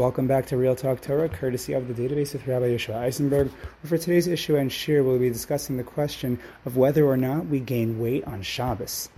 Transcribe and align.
Welcome 0.00 0.26
back 0.26 0.46
to 0.46 0.56
Real 0.56 0.74
Talk 0.74 1.02
Torah, 1.02 1.28
courtesy 1.28 1.74
of 1.74 1.86
the 1.86 1.92
database 1.92 2.34
of 2.34 2.48
Rabbi 2.48 2.70
Yeshua 2.70 2.94
Eisenberg. 2.94 3.50
For 3.84 3.98
today's 3.98 4.26
issue 4.26 4.56
and 4.56 4.72
shir, 4.72 5.02
we'll 5.02 5.18
be 5.18 5.28
discussing 5.28 5.76
the 5.76 5.84
question 5.84 6.38
of 6.64 6.78
whether 6.78 7.04
or 7.04 7.18
not 7.18 7.48
we 7.48 7.60
gain 7.60 8.00
weight 8.00 8.24
on 8.24 8.40
Shabbos. 8.40 9.10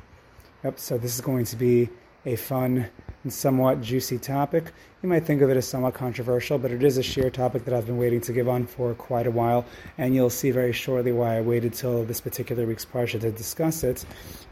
Yep, 0.65 0.81
so 0.81 0.99
this 0.99 1.15
is 1.15 1.21
going 1.21 1.45
to 1.45 1.55
be 1.55 1.89
a 2.27 2.35
fun 2.35 2.89
and 3.23 3.33
somewhat 3.33 3.81
juicy 3.81 4.19
topic. 4.19 4.73
You 5.05 5.09
might 5.09 5.25
think 5.25 5.41
of 5.41 5.51
it 5.51 5.57
as 5.57 5.69
somewhat 5.69 5.95
controversial, 5.95 6.59
but 6.59 6.73
it 6.73 6.83
is 6.83 6.99
a 6.99 7.03
shir 7.05 7.31
topic 7.31 7.65
that 7.67 7.75
I've 7.75 7.87
been 7.87 7.97
waiting 7.97 8.21
to 8.23 8.33
give 8.33 8.49
on 8.49 8.67
for 8.67 8.93
quite 8.95 9.29
a 9.29 9.31
while, 9.31 9.65
and 9.99 10.17
you'll 10.17 10.31
see 10.31 10.51
very 10.51 10.73
shortly 10.73 11.13
why 11.13 11.39
I 11.39 11.43
waited 11.43 11.75
till 11.75 12.05
this 12.05 12.21
particular 12.21 12.67
week's 12.67 12.85
parsha 12.85 13.21
to 13.21 13.31
discuss 13.31 13.85
it. 13.85 14.05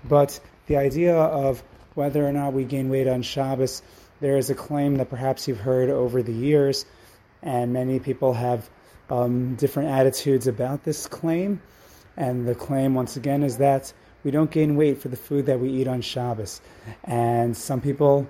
But 0.05 0.39
the 0.69 0.77
idea 0.77 1.17
of 1.17 1.65
whether 1.97 2.25
or 2.25 2.31
not 2.31 2.53
we 2.53 2.63
gain 2.63 2.89
weight 2.89 3.09
on 3.09 3.23
Shabbos 3.23 3.83
there 4.21 4.37
is 4.37 4.51
a 4.51 4.55
claim 4.55 4.97
that 4.97 5.11
perhaps 5.11 5.49
you've 5.49 5.61
heard 5.61 5.91
over 5.91 6.23
the 6.23 6.33
years, 6.33 6.85
and 7.43 7.73
many 7.73 7.99
people 7.99 8.35
have 8.35 8.69
um, 9.09 9.57
different 9.57 9.91
attitudes 9.91 10.47
about 10.47 10.85
this 10.85 11.07
claim. 11.07 11.61
And 12.17 12.47
the 12.47 12.55
claim, 12.55 12.95
once 12.95 13.17
again, 13.17 13.43
is 13.43 13.59
that 13.59 13.93
we 14.25 14.31
don't 14.31 14.51
gain 14.51 14.77
weight 14.77 15.01
for 15.01 15.09
the 15.09 15.17
food 15.17 15.47
that 15.47 15.59
we 15.59 15.71
eat 15.71 15.89
on 15.89 16.03
Shabbos. 16.03 16.61
And 17.05 17.57
some 17.57 17.81
people 17.81 18.29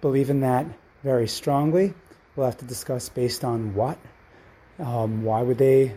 believe 0.00 0.30
in 0.30 0.40
that 0.40 0.66
very 1.02 1.28
strongly. 1.28 1.94
We'll 2.34 2.46
have 2.46 2.58
to 2.58 2.64
discuss 2.64 3.08
based 3.08 3.44
on 3.44 3.74
what. 3.74 3.98
Um, 4.78 5.24
why 5.24 5.42
would 5.42 5.58
they 5.58 5.94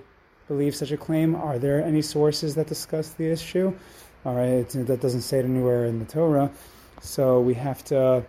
believe 0.48 0.75
such 0.75 0.91
a 0.91 0.98
claim? 0.98 1.36
Are 1.36 1.59
there 1.59 1.81
any 1.84 2.02
sources 2.02 2.55
that 2.55 2.67
discuss 2.67 3.11
the 3.11 3.31
issue? 3.31 3.73
All 4.25 4.36
right, 4.36 4.67
that 4.70 5.00
doesn't 5.02 5.22
say 5.22 5.39
it 5.39 5.45
anywhere 5.45 5.86
in 5.86 6.00
the 6.00 6.05
Torah. 6.05 6.52
So 7.02 7.39
we 7.39 7.53
have 7.53 7.84
to 7.86 8.25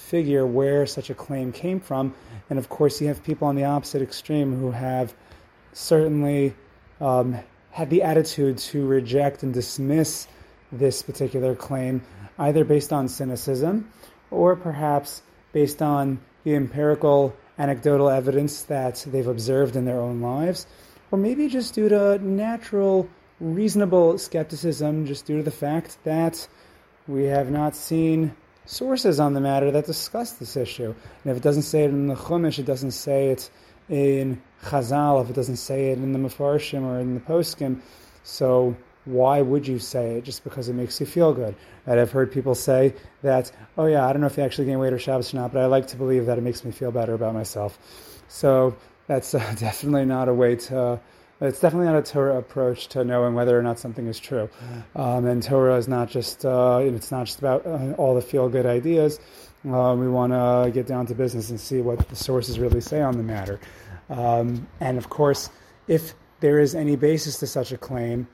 figure 0.00 0.46
where 0.46 0.86
such 0.86 1.10
a 1.10 1.14
claim 1.14 1.52
came 1.52 1.80
from. 1.80 2.14
And 2.48 2.58
of 2.58 2.68
course, 2.68 3.00
you 3.00 3.08
have 3.08 3.22
people 3.22 3.46
on 3.48 3.54
the 3.54 3.64
opposite 3.64 4.02
extreme 4.02 4.58
who 4.58 4.70
have 4.70 5.14
certainly 5.72 6.54
um, 7.00 7.38
had 7.70 7.90
the 7.90 8.02
attitude 8.02 8.58
to 8.58 8.86
reject 8.86 9.42
and 9.42 9.54
dismiss 9.54 10.26
this 10.72 11.02
particular 11.02 11.54
claim, 11.54 12.02
either 12.38 12.64
based 12.64 12.92
on 12.92 13.08
cynicism 13.08 13.90
or 14.30 14.56
perhaps 14.56 15.22
based 15.52 15.82
on 15.82 16.20
the 16.44 16.54
empirical 16.54 17.34
anecdotal 17.58 18.08
evidence 18.08 18.62
that 18.62 19.04
they've 19.08 19.26
observed 19.26 19.76
in 19.76 19.84
their 19.84 20.00
own 20.00 20.20
lives, 20.20 20.66
or 21.10 21.18
maybe 21.18 21.48
just 21.48 21.74
due 21.74 21.88
to 21.88 22.18
natural, 22.18 23.08
reasonable 23.40 24.16
skepticism, 24.16 25.06
just 25.06 25.26
due 25.26 25.36
to 25.36 25.42
the 25.42 25.50
fact 25.50 25.98
that 26.04 26.48
we 27.06 27.24
have 27.24 27.50
not 27.50 27.74
seen 27.74 28.34
sources 28.70 29.18
on 29.18 29.34
the 29.34 29.40
matter 29.40 29.70
that 29.72 29.84
discuss 29.84 30.32
this 30.32 30.56
issue. 30.56 30.94
And 31.24 31.30
if 31.30 31.36
it 31.36 31.42
doesn't 31.42 31.62
say 31.62 31.84
it 31.84 31.90
in 31.90 32.06
the 32.06 32.14
Chumash, 32.14 32.58
it 32.60 32.66
doesn't 32.66 32.92
say 32.92 33.30
it 33.30 33.50
in 33.88 34.40
Chazal, 34.62 35.22
if 35.22 35.30
it 35.30 35.32
doesn't 35.32 35.56
say 35.56 35.90
it 35.90 35.98
in 35.98 36.12
the 36.12 36.18
Mefarshim 36.18 36.82
or 36.84 37.00
in 37.00 37.14
the 37.14 37.20
Poskim, 37.20 37.80
so 38.22 38.76
why 39.06 39.40
would 39.40 39.66
you 39.66 39.80
say 39.80 40.18
it 40.18 40.24
just 40.24 40.44
because 40.44 40.68
it 40.68 40.74
makes 40.74 41.00
you 41.00 41.06
feel 41.06 41.34
good? 41.34 41.56
I've 41.86 42.12
heard 42.12 42.30
people 42.30 42.54
say 42.54 42.94
that, 43.22 43.50
oh 43.76 43.86
yeah, 43.86 44.06
I 44.06 44.12
don't 44.12 44.20
know 44.20 44.28
if 44.28 44.36
you 44.36 44.44
actually 44.44 44.66
gain 44.66 44.78
weight 44.78 44.92
or 44.92 44.98
Shabbos 44.98 45.34
or 45.34 45.38
not, 45.38 45.52
but 45.52 45.62
I 45.62 45.66
like 45.66 45.88
to 45.88 45.96
believe 45.96 46.26
that 46.26 46.38
it 46.38 46.42
makes 46.42 46.64
me 46.64 46.70
feel 46.70 46.92
better 46.92 47.14
about 47.14 47.34
myself. 47.34 47.76
So 48.28 48.76
that's 49.08 49.34
uh, 49.34 49.38
definitely 49.58 50.04
not 50.04 50.28
a 50.28 50.34
way 50.34 50.54
to 50.54 51.00
it's 51.40 51.60
definitely 51.60 51.86
not 51.86 51.96
a 51.96 52.02
Torah 52.02 52.38
approach 52.38 52.88
to 52.88 53.04
knowing 53.04 53.34
whether 53.34 53.58
or 53.58 53.62
not 53.62 53.78
something 53.78 54.06
is 54.06 54.18
true. 54.18 54.48
Um, 54.94 55.26
and 55.26 55.42
Torah 55.42 55.76
is 55.76 55.88
not 55.88 56.10
just 56.10 56.44
uh, 56.44 56.80
it's 56.82 57.10
not 57.10 57.26
just 57.26 57.38
about 57.38 57.66
uh, 57.66 57.92
all 57.98 58.14
the 58.14 58.22
feel 58.22 58.48
good 58.48 58.66
ideas. 58.66 59.18
Uh, 59.66 59.94
we 59.98 60.08
want 60.08 60.32
to 60.32 60.70
get 60.72 60.86
down 60.86 61.06
to 61.06 61.14
business 61.14 61.50
and 61.50 61.60
see 61.60 61.80
what 61.80 62.08
the 62.08 62.16
sources 62.16 62.58
really 62.58 62.80
say 62.80 63.00
on 63.02 63.16
the 63.16 63.22
matter. 63.22 63.60
Um, 64.08 64.66
and 64.80 64.98
of 64.98 65.10
course, 65.10 65.50
if 65.86 66.14
there 66.40 66.58
is 66.58 66.74
any 66.74 66.96
basis 66.96 67.38
to 67.40 67.46
such 67.46 67.70
a 67.70 67.78
claim, 67.78 68.26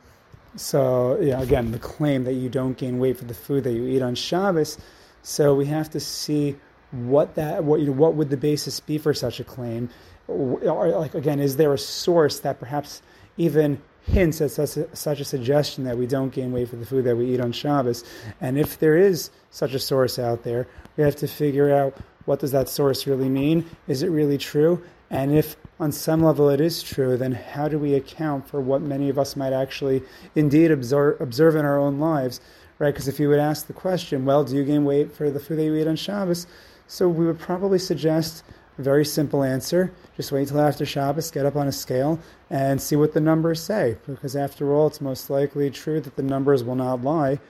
so 0.54 1.18
yeah, 1.20 1.40
again, 1.40 1.72
the 1.72 1.78
claim 1.78 2.24
that 2.24 2.34
you 2.34 2.48
don't 2.48 2.76
gain 2.78 2.98
weight 2.98 3.18
for 3.18 3.24
the 3.24 3.34
food 3.34 3.64
that 3.64 3.72
you 3.72 3.86
eat 3.86 4.02
on 4.02 4.14
Shabbos. 4.14 4.78
So 5.22 5.54
we 5.54 5.66
have 5.66 5.90
to 5.90 6.00
see 6.00 6.56
what 6.96 7.34
that 7.34 7.64
what 7.64 7.80
you 7.80 7.86
know, 7.86 7.92
what 7.92 8.14
would 8.14 8.30
the 8.30 8.36
basis 8.36 8.80
be 8.80 8.98
for 8.98 9.12
such 9.14 9.40
a 9.40 9.44
claim 9.44 9.88
or 10.28 10.88
like 10.88 11.14
again, 11.14 11.40
is 11.40 11.56
there 11.56 11.72
a 11.72 11.78
source 11.78 12.40
that 12.40 12.58
perhaps 12.58 13.02
even 13.36 13.80
hints 14.06 14.40
at 14.40 14.50
such 14.50 14.76
a, 14.76 14.96
such 14.96 15.20
a 15.20 15.24
suggestion 15.24 15.84
that 15.84 15.98
we 15.98 16.06
don't 16.06 16.32
gain 16.32 16.52
weight 16.52 16.68
for 16.68 16.76
the 16.76 16.86
food 16.86 17.04
that 17.04 17.16
we 17.16 17.32
eat 17.34 17.40
on 17.40 17.52
Shabbos? 17.52 18.04
And 18.40 18.58
if 18.58 18.78
there 18.78 18.96
is 18.96 19.30
such 19.50 19.74
a 19.74 19.78
source 19.78 20.18
out 20.18 20.42
there, 20.44 20.66
we 20.96 21.04
have 21.04 21.16
to 21.16 21.28
figure 21.28 21.74
out 21.74 21.96
what 22.24 22.40
does 22.40 22.52
that 22.52 22.68
source 22.68 23.06
really 23.06 23.28
mean? 23.28 23.64
Is 23.86 24.02
it 24.02 24.08
really 24.08 24.38
true? 24.38 24.82
And 25.10 25.36
if 25.36 25.56
on 25.78 25.92
some 25.92 26.22
level 26.22 26.48
it 26.48 26.60
is 26.60 26.82
true, 26.82 27.16
then 27.16 27.32
how 27.32 27.68
do 27.68 27.78
we 27.78 27.94
account 27.94 28.48
for 28.48 28.60
what 28.60 28.82
many 28.82 29.08
of 29.08 29.18
us 29.18 29.36
might 29.36 29.52
actually 29.52 30.02
indeed 30.34 30.72
observe, 30.72 31.20
observe 31.20 31.54
in 31.54 31.64
our 31.64 31.78
own 31.78 32.00
lives? 32.00 32.40
Right? 32.78 32.92
Because 32.92 33.08
if 33.08 33.20
you 33.20 33.28
would 33.28 33.38
ask 33.38 33.68
the 33.68 33.72
question, 33.72 34.24
well, 34.24 34.44
do 34.44 34.56
you 34.56 34.64
gain 34.64 34.84
weight 34.84 35.12
for 35.12 35.30
the 35.30 35.40
food 35.40 35.58
that 35.58 35.64
you 35.64 35.76
eat 35.76 35.86
on 35.86 35.96
Shabbos? 35.96 36.46
So 36.86 37.08
we 37.08 37.26
would 37.26 37.38
probably 37.38 37.78
suggest 37.78 38.44
a 38.78 38.82
very 38.82 39.04
simple 39.04 39.42
answer. 39.42 39.92
Just 40.16 40.32
wait 40.32 40.48
till 40.48 40.60
after 40.60 40.86
Shabbos, 40.86 41.30
get 41.30 41.46
up 41.46 41.56
on 41.56 41.66
a 41.66 41.72
scale, 41.72 42.20
and 42.50 42.80
see 42.80 42.96
what 42.96 43.12
the 43.12 43.20
numbers 43.20 43.62
say. 43.62 43.96
Because 44.06 44.36
after 44.36 44.72
all, 44.72 44.86
it's 44.86 45.00
most 45.00 45.30
likely 45.30 45.70
true 45.70 46.00
that 46.00 46.16
the 46.16 46.22
numbers 46.22 46.62
will 46.62 46.74
not 46.76 47.02
lie. 47.02 47.40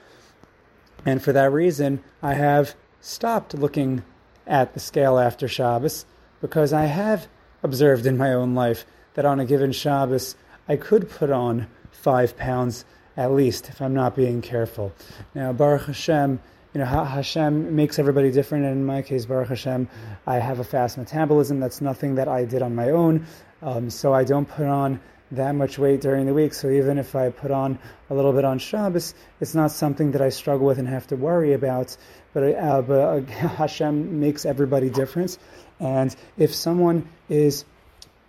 And 1.05 1.21
for 1.21 1.31
that 1.33 1.51
reason, 1.51 2.03
I 2.21 2.33
have 2.33 2.75
stopped 3.01 3.53
looking 3.53 4.03
at 4.45 4.73
the 4.73 4.79
scale 4.79 5.19
after 5.19 5.47
Shabbos 5.47 6.05
because 6.41 6.73
I 6.73 6.85
have 6.85 7.27
observed 7.63 8.05
in 8.05 8.17
my 8.17 8.33
own 8.33 8.55
life 8.55 8.85
that 9.13 9.25
on 9.25 9.39
a 9.39 9.45
given 9.45 9.71
Shabbos, 9.71 10.35
I 10.67 10.75
could 10.75 11.09
put 11.09 11.29
on 11.29 11.67
five 11.91 12.37
pounds 12.37 12.85
at 13.15 13.31
least 13.31 13.69
if 13.69 13.81
I'm 13.81 13.93
not 13.93 14.15
being 14.15 14.41
careful. 14.41 14.93
Now, 15.33 15.51
Baruch 15.51 15.87
Hashem, 15.87 16.39
you 16.77 16.83
know, 16.83 17.05
Hashem 17.05 17.75
makes 17.75 17.97
everybody 17.97 18.29
different. 18.29 18.65
And 18.65 18.73
in 18.73 18.85
my 18.85 19.01
case, 19.01 19.25
Baruch 19.25 19.47
Hashem, 19.47 19.89
I 20.27 20.35
have 20.35 20.59
a 20.59 20.63
fast 20.63 20.95
metabolism. 20.95 21.59
That's 21.59 21.81
nothing 21.81 22.13
that 22.15 22.27
I 22.27 22.45
did 22.45 22.61
on 22.61 22.75
my 22.75 22.91
own. 22.91 23.25
Um, 23.63 23.89
so 23.89 24.13
I 24.13 24.23
don't 24.23 24.47
put 24.47 24.67
on 24.67 24.99
that 25.31 25.55
much 25.55 25.79
weight 25.79 26.01
during 26.01 26.27
the 26.27 26.35
week. 26.35 26.53
So 26.53 26.69
even 26.69 26.99
if 26.99 27.15
I 27.15 27.31
put 27.31 27.49
on 27.49 27.79
a 28.11 28.13
little 28.13 28.31
bit 28.31 28.45
on 28.45 28.59
Shabbos, 28.59 29.15
it's 29.41 29.55
not 29.55 29.71
something 29.71 30.11
that 30.11 30.21
I 30.21 30.29
struggle 30.29 30.67
with 30.67 30.77
and 30.77 30.87
have 30.87 31.07
to 31.07 31.15
worry 31.15 31.53
about. 31.53 31.97
But, 32.31 32.53
uh, 32.53 32.83
but 32.83 32.99
uh, 33.01 33.21
Hashem 33.25 34.19
makes 34.19 34.45
everybody 34.45 34.91
different. 34.91 35.35
And 35.79 36.15
if 36.37 36.53
someone 36.53 37.09
is 37.27 37.65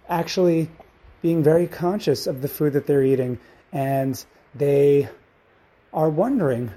actually 0.09 0.71
being 1.21 1.43
very 1.43 1.67
conscious 1.67 2.27
of 2.27 2.41
the 2.41 2.49
food 2.49 2.73
that 2.73 2.87
they're 2.87 3.05
eating 3.05 3.41
and 3.75 4.25
they 4.55 5.07
are 5.93 6.09
wondering 6.09 6.71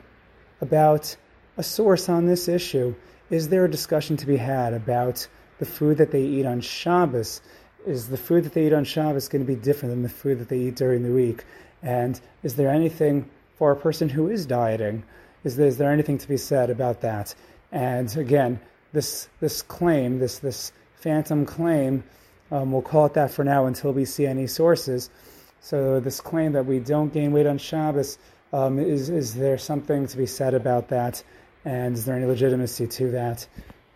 about 0.59 1.16
a 1.62 1.64
source 1.64 2.10
on 2.10 2.26
this 2.26 2.48
issue. 2.48 2.96
Is 3.30 3.50
there 3.50 3.66
a 3.66 3.70
discussion 3.70 4.18
to 4.18 4.26
be 4.26 4.38
had 4.38 4.74
about 4.74 5.28
the 5.60 5.66
food 5.66 5.98
that 6.00 6.10
they 6.10 6.24
eat 6.24 6.48
on 6.48 6.60
Shabbos? 6.60 7.40
Is 7.86 8.10
the 8.10 8.18
food 8.18 8.46
that 8.46 8.54
they 8.54 8.66
eat 8.66 8.74
on 8.74 8.84
Shabbos 8.84 9.28
going 9.28 9.46
to 9.46 9.54
be 9.56 9.60
different 9.70 9.94
than 9.94 10.02
the 10.02 10.10
food 10.10 10.40
that 10.40 10.50
they 10.50 10.58
eat 10.58 10.76
during 10.76 11.04
the 11.04 11.12
week? 11.12 11.44
And 11.84 12.20
is 12.42 12.56
there 12.56 12.72
anything 12.72 13.30
for 13.58 13.72
a 13.72 13.76
person 13.76 14.10
who 14.10 14.28
is 14.28 14.48
dieting? 14.48 15.04
Is 15.44 15.56
there, 15.56 15.68
is 15.68 15.78
there 15.78 15.92
anything 15.92 16.18
to 16.18 16.28
be 16.28 16.38
said 16.38 16.72
about 16.72 17.02
that? 17.02 17.36
And 17.72 18.10
again, 18.18 18.60
this 18.92 19.30
this 19.40 19.62
claim, 19.62 20.18
this 20.18 20.40
this 20.40 20.72
phantom 20.96 21.46
claim, 21.46 22.04
um, 22.50 22.72
we'll 22.72 22.82
call 22.82 23.06
it 23.06 23.14
that 23.14 23.30
for 23.30 23.44
now 23.44 23.68
until 23.68 23.92
we 23.94 24.06
see 24.06 24.26
any 24.26 24.48
sources. 24.48 25.12
So 25.60 26.00
this 26.00 26.22
claim 26.22 26.54
that 26.54 26.66
we 26.66 26.80
don't 26.80 27.14
gain 27.14 27.32
weight 27.32 27.46
on 27.46 27.60
Shabbos, 27.60 28.18
um, 28.52 28.80
is 28.80 29.10
is 29.10 29.36
there 29.36 29.60
something 29.60 30.08
to 30.08 30.18
be 30.18 30.26
said 30.26 30.56
about 30.56 30.90
that? 30.90 31.24
And 31.66 31.96
is 31.96 32.06
there 32.06 32.16
any 32.16 32.26
legitimacy 32.26 32.88
to 32.88 33.12
that? 33.12 33.48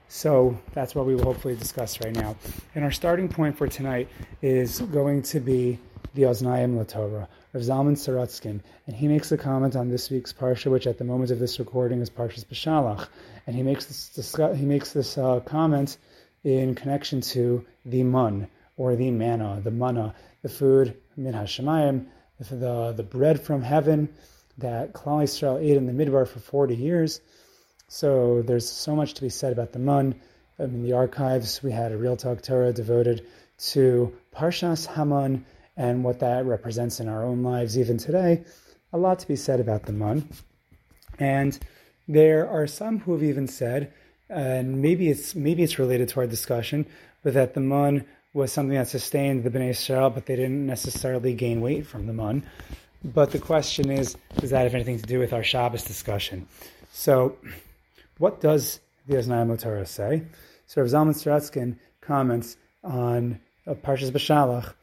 So 0.08 0.58
that's 0.74 0.94
what 0.96 1.06
we 1.06 1.16
will 1.16 1.24
hopefully 1.24 1.56
discuss 1.56 2.00
right 2.02 2.14
now. 2.14 2.36
And 2.76 2.84
our 2.84 2.92
starting 2.92 3.28
point 3.28 3.57
for 3.57 3.68
tonight 3.68 4.07
is 4.42 4.80
going 4.80 5.24
to 5.24 5.39
be 5.39 5.80
the 6.13 6.24
Oznayim 6.24 6.78
LaTorah 6.78 7.28
of 7.54 7.62
Zalman 7.62 7.94
Sorotzkin. 7.94 8.62
And 8.88 8.95
he 8.95 9.07
makes 9.07 9.31
a 9.31 9.38
comment 9.38 9.75
on 9.75 9.89
this 9.89 10.10
week's 10.10 10.31
Parsha, 10.31 10.72
which 10.72 10.88
at 10.88 10.98
the 10.98 11.04
moment 11.04 11.31
of 11.31 11.39
this 11.39 11.60
recording 11.60 12.01
is 12.01 12.10
Parshas 12.10 12.45
Beshalach. 12.45 13.07
And 13.48 13.56
he 13.56 13.63
makes 13.63 13.86
this, 13.86 14.10
discuss, 14.10 14.57
he 14.57 14.66
makes 14.66 14.94
this 14.94 15.18
uh, 15.18 15.39
comment 15.42 15.98
in 16.44 16.75
connection 16.75 17.22
to 17.22 17.66
the 17.86 18.04
mun, 18.04 18.48
or 18.78 18.95
the 18.95 19.10
manna, 19.12 19.60
the 19.63 19.72
manna, 19.72 20.13
the 20.44 20.50
food, 20.50 20.95
min 21.18 21.34
hashemayim, 21.34 22.06
the, 22.39 22.94
the, 22.95 23.04
bread 23.04 23.42
from 23.42 23.62
heaven 23.62 24.10
that 24.57 24.94
Klal 24.94 25.24
Yisrael 25.24 25.62
ate 25.62 25.78
in 25.78 25.88
the 25.88 25.94
Midbar 26.06 26.28
for 26.28 26.39
40 26.39 26.75
years. 26.75 27.22
So 27.88 28.42
there's 28.42 28.70
so 28.70 28.96
much 28.96 29.14
to 29.16 29.22
be 29.22 29.30
said 29.30 29.54
about 29.54 29.72
the 29.72 29.80
Mun. 29.80 30.16
In 30.58 30.84
the 30.84 30.94
archives, 30.94 31.62
we 31.62 31.72
had 31.72 31.92
a 31.92 31.98
Real 31.98 32.18
Talk 32.18 32.42
Torah 32.42 32.74
devoted 32.74 33.26
to 33.72 34.14
Parshas 34.34 34.88
Haman 34.88 35.46
and 35.78 36.04
what 36.04 36.20
that 36.20 36.46
represents 36.46 37.00
in 37.00 37.08
our 37.08 37.24
own 37.24 37.44
lives 37.44 37.78
even 37.78 37.98
today. 37.98 38.44
A 38.94 38.98
lot 38.98 39.20
to 39.20 39.28
be 39.28 39.36
said 39.36 39.60
about 39.60 39.84
the 39.84 39.94
Mun. 39.94 40.28
And 41.20 41.58
there 42.08 42.48
are 42.48 42.68
some 42.68 43.00
who 43.00 43.14
have 43.14 43.24
even 43.24 43.48
said, 43.48 43.94
and 44.30 44.82
maybe 44.82 45.10
it's 45.10 45.36
maybe 45.36 45.64
it's 45.64 45.80
related 45.80 46.10
to 46.10 46.20
our 46.22 46.28
discussion, 46.28 46.86
but 47.24 47.34
that 47.34 47.54
the 47.54 47.60
mun 47.60 48.06
was 48.34 48.52
something 48.52 48.78
that 48.78 48.88
sustained 48.88 49.44
the 49.44 49.50
Bnei 49.50 49.70
Israel, 49.70 50.10
but 50.10 50.26
they 50.26 50.36
didn't 50.36 50.66
necessarily 50.66 51.34
gain 51.34 51.62
weight 51.62 51.88
from 51.88 52.08
the 52.08 52.14
mun. 52.14 52.44
But 53.04 53.32
the 53.32 53.40
question 53.40 53.92
is, 53.92 54.18
does 54.38 54.50
that 54.50 54.64
have 54.64 54.74
anything 54.74 55.00
to 55.00 55.06
do 55.06 55.20
with 55.20 55.32
our 55.32 55.44
Shabbos 55.44 55.84
discussion? 55.84 56.48
So, 56.92 57.38
what 58.17 58.41
does 58.41 58.79
the 59.07 59.15
Aznai 59.15 59.59
Torah 59.59 59.85
say? 59.85 60.23
So 60.67 60.81
Rav 60.81 60.89
Zalman 60.89 61.13
Sorotzkin 61.13 61.77
comments 62.01 62.57
on 62.83 63.39
Parshas 63.67 64.12
Beshalach, 64.12 64.73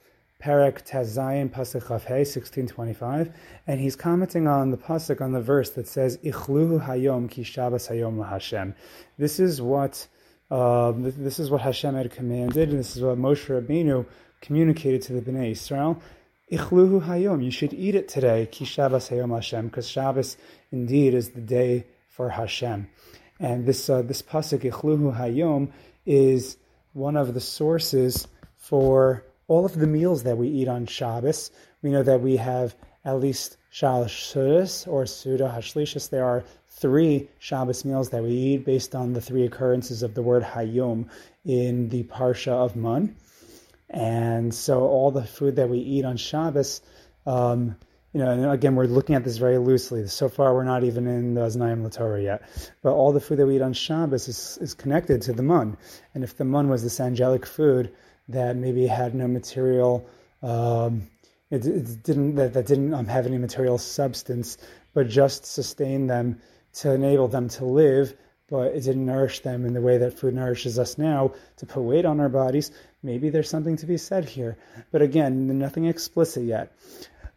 Perek 0.43 0.87
Tazayin 0.87 1.49
Pasuk 1.50 1.82
Chafhei, 1.82 2.26
1625, 2.26 3.32
and 3.67 3.81
he's 3.81 3.96
commenting 3.96 4.46
on 4.46 4.70
the 4.70 4.76
pasuk 4.76 5.20
on 5.20 5.32
the 5.32 5.40
verse 5.40 5.70
that 5.70 5.88
says 5.88 6.19
Ichluhu 6.19 6.84
Hayom 6.84 7.31
Ki 7.31 7.43
Shabbos 7.43 7.88
Hayom 7.88 8.17
LaHashem. 8.17 8.75
This 9.19 9.40
is 9.40 9.62
what 9.62 10.06
uh, 10.50 10.93
this 10.94 11.38
is 11.38 11.50
what 11.50 11.62
Hashem 11.62 11.94
had 11.94 12.11
commanded, 12.11 12.69
and 12.69 12.79
this 12.79 12.94
is 12.94 13.02
what 13.02 13.17
Moshe 13.17 13.46
Rabbeinu 13.46 14.05
communicated 14.43 15.00
to 15.02 15.14
the 15.14 15.23
Bnei 15.23 15.52
Israel. 15.52 16.02
Ichluhu 16.50 17.06
Hayom, 17.06 17.43
you 17.43 17.50
should 17.50 17.73
eat 17.73 17.94
it 17.94 18.08
today, 18.08 18.46
Ki 18.50 18.67
Shabbos 18.67 19.08
Hayom 19.08 19.34
Hashem, 19.34 19.69
because 19.69 19.88
Shabbos 19.88 20.37
indeed 20.70 21.14
is 21.14 21.31
the 21.31 21.40
day 21.40 21.87
for 22.08 22.29
Hashem. 22.29 22.88
And 23.43 23.67
this 23.67 23.91
uh, 23.91 24.03
this 24.03 24.23
pasuk 24.23 24.61
Ichluhu 24.61 25.19
Hayom 25.19 25.73
is 26.06 26.56
one 26.93 27.17
of 27.17 27.35
the 27.35 27.41
sources 27.41 28.29
for 28.56 29.25
all 29.49 29.67
of 29.67 29.75
the 29.75 29.89
meals 29.89 30.23
that 30.23 30.39
we 30.39 30.47
eat 30.47 30.69
on 30.69 30.87
Shabbos. 30.87 31.50
We 31.83 31.91
know 31.91 32.05
that 32.05 32.21
we 32.21 32.37
have 32.37 32.77
at 33.05 33.19
least 33.19 33.56
Shalosh 33.73 34.33
Sudas 34.33 34.87
or 34.87 35.06
Suda 35.06 35.53
Hashlishis. 35.53 36.09
There 36.09 36.25
are 36.25 36.44
three 36.69 37.31
Shabbos 37.41 37.85
meals 37.85 38.11
that 38.11 38.23
we 38.23 38.31
eat 38.31 38.65
based 38.65 38.94
on 38.94 39.12
the 39.12 39.21
three 39.21 39.44
occurrences 39.44 40.05
of 40.05 40.15
the 40.15 40.23
word 40.23 40.44
Hayom 40.44 41.09
in 41.44 41.89
the 41.89 42.05
Parsha 42.05 42.53
of 42.53 42.77
Mun. 42.77 43.17
And 43.91 44.55
so 44.55 44.83
all 44.83 45.11
the 45.11 45.25
food 45.25 45.56
that 45.56 45.69
we 45.69 45.79
eat 45.79 46.05
on 46.05 46.17
Shabbos 46.17 46.81
um, 47.27 47.75
you 48.12 48.20
know, 48.20 48.50
again, 48.50 48.75
we're 48.75 48.85
looking 48.85 49.14
at 49.14 49.25
this 49.25 49.38
very 49.38 49.56
loosely. 49.56 50.06
So 50.06 50.29
far, 50.29 50.55
we're 50.55 50.64
not 50.64 50.85
even 50.85 51.06
in 51.06 51.35
the 51.35 51.43
Aznayim 51.43 51.82
Latorah 51.82 52.23
yet. 52.23 52.43
But 52.82 52.93
all 52.93 53.12
the 53.12 53.20
food 53.20 53.38
that 53.38 53.47
we 53.47 53.56
eat 53.56 53.62
on 53.62 53.73
Shabbos 53.73 54.29
is, 54.29 54.59
is 54.61 54.75
connected 54.75 55.23
to 55.23 55.32
the 55.32 55.43
mun. 55.43 55.79
And 56.14 56.23
if 56.23 56.37
the 56.37 56.44
mun 56.44 56.69
was 56.69 56.82
this 56.82 57.00
angelic 57.00 57.47
food 57.47 57.93
that 58.29 58.55
maybe 58.56 58.87
had 58.87 59.14
no 59.14 59.26
material, 59.29 60.06
um, 60.43 61.09
it, 61.50 61.64
it, 61.64 62.03
didn't 62.03 62.35
that, 62.35 62.53
that 62.53 62.67
didn't 62.67 62.93
um, 62.93 63.06
have 63.06 63.26
any 63.26 63.38
material 63.38 63.79
substance, 63.79 64.58
but 64.93 65.08
just 65.08 65.47
sustain 65.47 66.06
them 66.06 66.41
to 66.75 66.93
enable 66.93 67.29
them 67.29 67.49
to 67.49 67.65
live, 67.65 68.15
but 68.49 68.75
it 68.75 68.82
didn't 68.82 69.06
nourish 69.06 69.41
them 69.41 69.65
in 69.65 69.73
the 69.73 69.81
way 69.81 69.97
that 69.99 70.19
food 70.19 70.35
nourishes 70.35 70.79
us 70.79 70.99
now 70.99 71.32
to 71.56 71.67
put 71.67 71.81
weight 71.81 72.05
on 72.05 72.20
our 72.20 72.29
bodies. 72.29 72.70
Maybe 73.03 73.31
there's 73.31 73.49
something 73.49 73.76
to 73.79 73.87
be 73.87 73.97
said 73.97 74.26
here. 74.26 74.58
But 74.91 75.00
again, 75.00 75.58
nothing 75.58 75.87
explicit 75.87 76.44
yet. 76.44 76.73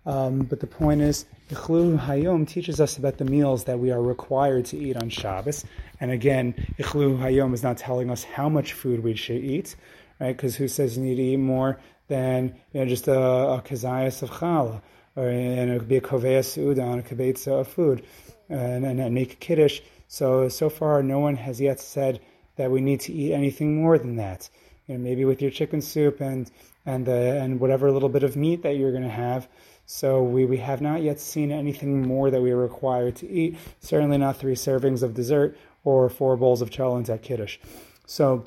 Um, 0.06 0.42
but 0.42 0.60
the 0.60 0.68
point 0.68 1.02
is, 1.02 1.26
Ichlu 1.50 2.00
Hayom 2.00 2.48
teaches 2.48 2.80
us 2.80 2.98
about 2.98 3.18
the 3.18 3.26
meals 3.26 3.64
that 3.64 3.80
we 3.80 3.92
are 3.92 4.02
required 4.02 4.66
to 4.66 4.78
eat 4.78 4.98
on 4.98 5.10
Shabbos. 5.10 5.66
And 6.00 6.12
again, 6.12 6.54
Ichlu 6.78 7.18
Hayom 7.20 7.54
is 7.54 7.64
not 7.64 7.78
telling 7.78 8.10
us 8.12 8.24
how 8.24 8.48
much 8.50 8.74
food 8.74 9.04
we 9.04 9.16
should 9.16 9.44
eat, 9.44 9.76
right? 10.20 10.36
Because 10.36 10.56
who 10.56 10.68
says 10.68 10.98
you 10.98 11.04
need 11.04 11.16
to 11.16 11.22
eat 11.22 11.38
more 11.38 11.80
than 12.08 12.56
you 12.74 12.82
know, 12.82 12.86
just 12.86 13.08
a, 13.08 13.20
a 13.20 13.62
kazayas 13.62 14.22
of 14.22 14.30
challah, 14.30 14.82
or 15.16 15.28
and 15.28 15.72
it 15.72 15.80
could 15.80 15.88
be 15.88 15.98
a 15.98 16.02
koveya 16.02 16.44
suda 16.44 16.82
on 16.82 17.00
a 17.00 17.02
kibetza 17.02 17.62
of 17.62 17.68
food, 17.68 18.06
and, 18.50 18.86
and, 18.86 19.00
and 19.00 19.16
make 19.16 19.34
a 19.34 19.38
kiddush. 19.38 19.82
So 20.08 20.50
so 20.50 20.70
far, 20.70 21.02
no 21.02 21.20
one 21.20 21.36
has 21.36 21.60
yet 21.60 21.80
said 21.80 22.20
that 22.58 22.70
we 22.70 22.82
need 22.82 23.00
to 23.02 23.14
eat 23.14 23.34
anything 23.34 23.76
more 23.76 23.98
than 23.98 24.18
that. 24.18 24.50
You 24.88 24.96
know, 24.96 25.04
maybe 25.04 25.26
with 25.26 25.42
your 25.42 25.52
chicken 25.52 25.82
soup 25.82 26.22
and 26.22 26.52
and 26.86 27.10
uh, 27.10 27.12
and 27.12 27.60
whatever 27.60 27.92
little 27.92 28.10
bit 28.10 28.24
of 28.24 28.36
meat 28.36 28.62
that 28.64 28.78
you're 28.78 28.92
going 28.92 29.04
to 29.04 29.10
have. 29.10 29.48
So 29.86 30.24
we, 30.24 30.46
we 30.46 30.58
have 30.58 30.82
not 30.82 31.04
yet 31.04 31.20
seen 31.20 31.52
anything 31.52 32.08
more 32.08 32.32
that 32.32 32.42
we 32.42 32.52
are 32.52 32.58
required 32.58 33.18
to 33.18 33.30
eat. 33.30 33.58
Certainly 33.80 34.18
not 34.18 34.38
three 34.38 34.56
servings 34.56 35.04
of 35.04 35.14
dessert 35.14 35.58
or 35.84 36.10
four 36.10 36.36
bowls 36.38 36.62
of 36.62 36.72
cholent 36.72 37.10
at 37.10 37.22
Kiddush. 37.22 37.60
So 38.08 38.46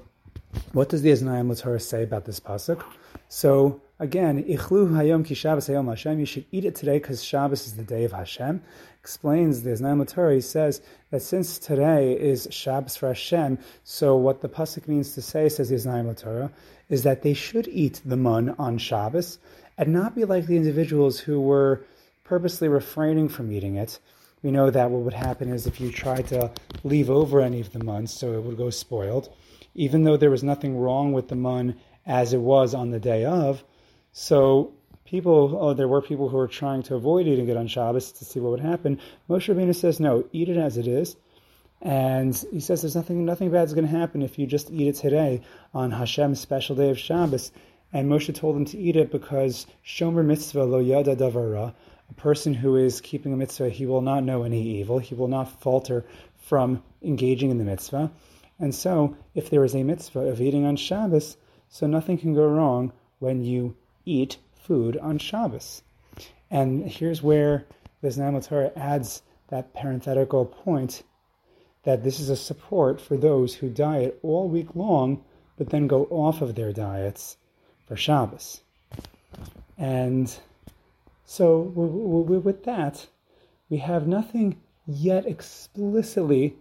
what 0.73 0.88
does 0.88 1.02
the 1.02 1.11
Aznayim 1.11 1.58
Torah 1.61 1.81
say 1.81 2.02
about 2.02 2.25
this 2.25 2.40
pasuk? 2.40 2.82
So 3.29 3.81
again, 4.00 4.43
Ichlu 4.43 4.90
Hayom 4.90 5.25
Ki 5.25 5.35
Shabbos 5.35 5.69
Hayom 5.69 5.88
Hashem. 5.88 6.19
You 6.19 6.26
should 6.26 6.46
eat 6.50 6.64
it 6.64 6.75
today 6.75 6.99
because 6.99 7.23
Shabbos 7.23 7.67
is 7.67 7.76
the 7.76 7.84
day 7.84 8.05
of 8.05 8.12
Hashem. 8.12 8.62
Explains 9.00 9.62
the 9.62 9.70
Aznayim 9.70 10.06
Torah. 10.08 10.34
He 10.34 10.41
says 10.41 10.81
that 11.11 11.23
since 11.23 11.58
today 11.58 12.19
is 12.19 12.49
Shabbos 12.50 12.96
for 12.96 13.08
Hashem, 13.08 13.58
so 13.84 14.17
what 14.17 14.41
the 14.41 14.49
pasuk 14.49 14.88
means 14.88 15.14
to 15.14 15.23
say, 15.23 15.49
says 15.49 15.69
the 15.69 15.76
Aznayim 15.76 16.20
Torah, 16.20 16.50
is 16.88 17.05
that 17.05 17.23
they 17.23 17.34
should 17.34 17.69
eat 17.69 18.00
the 18.05 18.17
mun 18.17 18.56
on 18.58 18.79
Shabbos 18.79 19.38
and 19.78 19.92
not 19.92 20.14
be 20.14 20.25
like 20.25 20.46
the 20.46 20.56
individuals 20.56 21.20
who 21.20 21.40
were 21.40 21.84
purposely 22.25 22.69
refraining 22.69 23.28
from 23.28 23.50
eating 23.52 23.76
it. 23.76 23.98
We 24.42 24.50
know 24.50 24.70
that 24.70 24.90
what 24.90 25.02
would 25.02 25.14
happen 25.14 25.48
is 25.48 25.66
if 25.66 25.80
you 25.80 25.90
tried 25.90 26.26
to 26.28 26.50
leave 26.84 27.08
over 27.08 27.40
any 27.40 27.60
of 27.60 27.72
the 27.72 27.82
mun, 27.82 28.06
so 28.06 28.32
it 28.32 28.42
would 28.42 28.56
go 28.56 28.70
spoiled, 28.70 29.32
even 29.75 30.04
though 30.04 30.16
there 30.16 30.30
was 30.30 30.42
nothing 30.42 30.76
wrong 30.76 31.12
with 31.12 31.28
the 31.28 31.36
mun 31.36 31.76
as 32.04 32.32
it 32.32 32.40
was 32.40 32.75
on 32.75 32.90
the 32.90 33.00
day 33.00 33.25
of. 33.25 33.64
So 34.12 34.75
people, 35.04 35.56
oh, 35.58 35.75
there 35.75 35.88
were 35.88 36.02
people 36.02 36.28
who 36.28 36.36
were 36.36 36.48
trying 36.48 36.82
to 36.84 36.94
avoid 36.94 37.26
eating 37.26 37.48
it 37.48 37.56
on 37.56 37.66
Shabbos 37.66 38.12
to 38.12 38.24
see 38.24 38.40
what 38.40 38.50
would 38.50 38.60
happen. 38.60 39.00
Moshe 39.28 39.52
Rabbeinu 39.52 39.74
says, 39.74 40.00
no, 40.00 40.24
eat 40.32 40.48
it 40.48 40.56
as 40.56 40.76
it 40.76 40.86
is. 40.86 41.16
And 41.81 42.34
he 42.52 42.60
says 42.60 42.82
there's 42.82 42.96
nothing 42.96 43.24
nothing 43.24 43.50
bad 43.50 43.69
is 43.69 43.74
going 43.74 43.86
to 43.86 43.96
happen 43.96 44.22
if 44.22 44.36
you 44.36 44.46
just 44.46 44.70
eat 44.70 44.88
it 44.88 44.96
today 44.96 45.42
on 45.72 45.92
Hashem's 45.92 46.40
special 46.40 46.74
day 46.74 46.90
of 46.90 46.98
Shabbos. 46.98 47.52
And 47.90 48.11
Moshe 48.11 48.35
told 48.35 48.55
them 48.55 48.67
to 48.67 48.79
eat 48.79 48.96
it 48.96 49.11
because 49.11 49.67
Shomer 49.82 50.23
mitzvah 50.23 50.64
lo 50.64 50.79
yada 50.79 51.17
davara, 51.17 51.75
a 52.11 52.14
person 52.14 52.52
who 52.52 52.76
is 52.76 53.00
keeping 53.00 53.32
a 53.32 53.37
mitzvah, 53.37 53.70
he 53.70 53.87
will 53.87 54.02
not 54.02 54.25
know 54.25 54.43
any 54.43 54.62
evil. 54.62 54.99
He 54.99 55.14
will 55.14 55.29
not 55.29 55.61
falter 55.62 56.05
from 56.37 56.82
engaging 57.02 57.50
in 57.50 57.56
the 57.56 57.64
mitzvah. 57.64 58.11
And 58.58 58.75
so, 58.75 59.17
if 59.35 59.49
there 59.49 59.64
is 59.64 59.75
a 59.75 59.85
mitzvah 59.85 60.20
of 60.20 60.40
eating 60.40 60.67
on 60.67 60.76
Shabbos, 60.76 61.38
so 61.70 61.87
nothing 61.87 62.19
can 62.19 62.35
go 62.35 62.46
wrong 62.46 62.93
when 63.20 63.43
you 63.43 63.75
eat 64.05 64.37
food 64.55 64.99
on 64.99 65.19
Shabbos. 65.19 65.82
And 66.50 66.87
here's 66.91 67.23
where 67.23 67.64
the 68.02 68.08
Aznayim 68.08 68.46
Torah 68.46 68.73
adds 68.76 69.23
that 69.49 69.73
parenthetical 69.73 70.44
point 70.44 71.02
that 71.84 72.05
this 72.05 72.20
is 72.20 72.29
a 72.29 72.37
support 72.37 73.00
for 73.00 73.17
those 73.17 73.55
who 73.55 73.70
diet 73.70 74.19
all 74.23 74.49
week 74.49 74.75
long, 74.75 75.25
but 75.56 75.70
then 75.70 75.87
go 75.87 76.05
off 76.11 76.43
of 76.43 76.55
their 76.55 76.73
diets 76.73 77.38
for 77.88 77.96
Shabbos. 77.96 78.60
And 79.79 80.32
so, 81.24 81.60
with 81.60 82.65
that, 82.65 83.06
we 83.70 83.79
have 83.79 84.06
nothing 84.06 84.60
yet 84.86 85.27
explicitly 85.27 86.56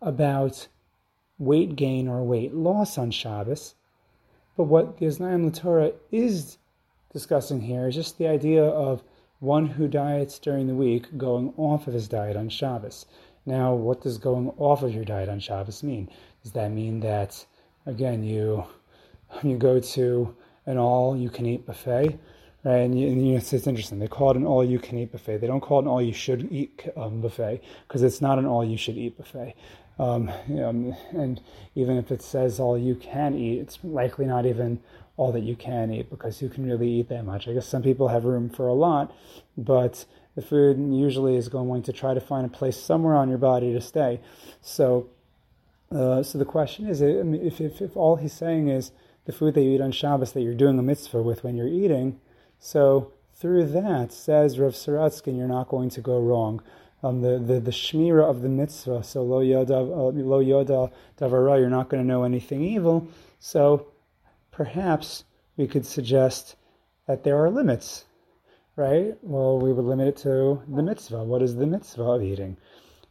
about 0.00 0.66
weight 1.38 1.76
gain 1.76 2.08
or 2.08 2.24
weight 2.24 2.54
loss 2.54 2.98
on 2.98 3.12
Shabbos. 3.12 3.74
But 4.56 4.64
what 4.64 4.98
the 4.98 5.06
Aznayim 5.06 5.54
Torah 5.56 5.92
is 6.10 6.58
discussing 7.12 7.60
here 7.60 7.88
is 7.88 7.94
just 7.94 8.18
the 8.18 8.26
idea 8.26 8.64
of 8.64 9.02
one 9.38 9.66
who 9.66 9.88
diets 9.88 10.38
during 10.38 10.66
the 10.66 10.74
week 10.74 11.16
going 11.16 11.52
off 11.56 11.86
of 11.86 11.94
his 11.94 12.08
diet 12.08 12.36
on 12.36 12.48
Shabbos. 12.48 13.06
Now, 13.44 13.74
what 13.74 14.02
does 14.02 14.18
going 14.18 14.50
off 14.56 14.82
of 14.82 14.94
your 14.94 15.04
diet 15.04 15.28
on 15.28 15.40
Shabbos 15.40 15.82
mean? 15.82 16.08
Does 16.42 16.52
that 16.52 16.70
mean 16.70 17.00
that, 17.00 17.44
again, 17.86 18.22
you 18.24 18.64
you 19.42 19.56
go 19.56 19.80
to 19.80 20.34
an 20.66 20.78
all-you-can-eat 20.78 21.66
buffet, 21.66 22.18
right? 22.64 22.80
And, 22.80 22.98
you, 22.98 23.08
and 23.08 23.28
you 23.28 23.36
it's, 23.36 23.52
it's, 23.52 23.66
interesting. 23.66 23.98
They 23.98 24.08
call 24.08 24.30
it 24.30 24.36
an 24.36 24.46
all-you-can-eat 24.46 25.12
buffet. 25.12 25.38
They 25.38 25.46
don't 25.46 25.60
call 25.60 25.80
it 25.80 25.82
an 25.82 25.88
all-you-should-eat 25.88 26.90
um, 26.96 27.20
buffet 27.20 27.62
because 27.86 28.02
it's 28.02 28.20
not 28.20 28.38
an 28.38 28.46
all-you-should-eat 28.46 29.16
buffet. 29.16 29.54
Um, 29.98 30.28
and 30.48 31.40
even 31.74 31.96
if 31.98 32.10
it 32.10 32.22
says 32.22 32.58
all 32.58 32.78
you 32.78 32.94
can 32.94 33.34
eat, 33.34 33.58
it's 33.60 33.78
likely 33.82 34.26
not 34.26 34.46
even 34.46 34.80
all 35.16 35.32
that 35.32 35.42
you 35.42 35.54
can 35.54 35.92
eat 35.92 36.08
because 36.10 36.38
who 36.38 36.48
can 36.48 36.66
really 36.66 36.88
eat 36.88 37.08
that 37.08 37.24
much? 37.24 37.46
I 37.46 37.52
guess 37.52 37.66
some 37.66 37.82
people 37.82 38.08
have 38.08 38.24
room 38.24 38.48
for 38.48 38.66
a 38.66 38.72
lot, 38.72 39.14
but 39.56 40.04
the 40.34 40.42
food 40.42 40.78
usually 40.78 41.36
is 41.36 41.48
going 41.48 41.82
to 41.82 41.92
try 41.92 42.14
to 42.14 42.20
find 42.20 42.46
a 42.46 42.48
place 42.48 42.76
somewhere 42.76 43.14
on 43.14 43.28
your 43.28 43.38
body 43.38 43.72
to 43.72 43.80
stay. 43.80 44.20
So, 44.62 45.08
uh, 45.90 46.22
so 46.22 46.38
the 46.38 46.46
question 46.46 46.88
is, 46.88 47.02
if, 47.02 47.60
if, 47.60 47.82
if 47.82 47.96
all 47.96 48.16
he's 48.16 48.32
saying 48.32 48.68
is 48.68 48.92
the 49.24 49.32
food 49.32 49.54
that 49.54 49.62
you 49.62 49.70
eat 49.70 49.80
on 49.80 49.92
Shabbos 49.92 50.32
that 50.32 50.42
you're 50.42 50.54
doing 50.54 50.78
a 50.78 50.82
mitzvah 50.82 51.22
with 51.22 51.44
when 51.44 51.56
you're 51.56 51.68
eating. 51.68 52.20
So 52.58 53.12
through 53.34 53.66
that, 53.66 54.12
says 54.12 54.58
Rav 54.58 54.72
Sorotzkin, 54.72 55.36
you're 55.36 55.48
not 55.48 55.68
going 55.68 55.90
to 55.90 56.00
go 56.00 56.20
wrong. 56.20 56.62
Um, 57.02 57.20
the, 57.20 57.38
the, 57.38 57.58
the 57.58 57.72
shmira 57.72 58.22
of 58.22 58.42
the 58.42 58.48
mitzvah, 58.48 59.02
so 59.02 59.22
lo 59.22 59.40
yoda, 59.40 59.70
uh, 59.70 60.12
lo 60.22 60.40
yoda 60.42 60.92
davara, 61.18 61.58
you're 61.58 61.68
not 61.68 61.88
going 61.88 62.02
to 62.02 62.06
know 62.06 62.22
anything 62.22 62.62
evil. 62.62 63.08
So 63.40 63.88
perhaps 64.52 65.24
we 65.56 65.66
could 65.66 65.84
suggest 65.84 66.54
that 67.08 67.24
there 67.24 67.36
are 67.42 67.50
limits, 67.50 68.04
right? 68.76 69.16
Well, 69.22 69.58
we 69.58 69.72
would 69.72 69.84
limit 69.84 70.08
it 70.08 70.16
to 70.18 70.62
the 70.68 70.82
mitzvah. 70.82 71.24
What 71.24 71.42
is 71.42 71.56
the 71.56 71.66
mitzvah 71.66 72.04
of 72.04 72.22
eating? 72.22 72.56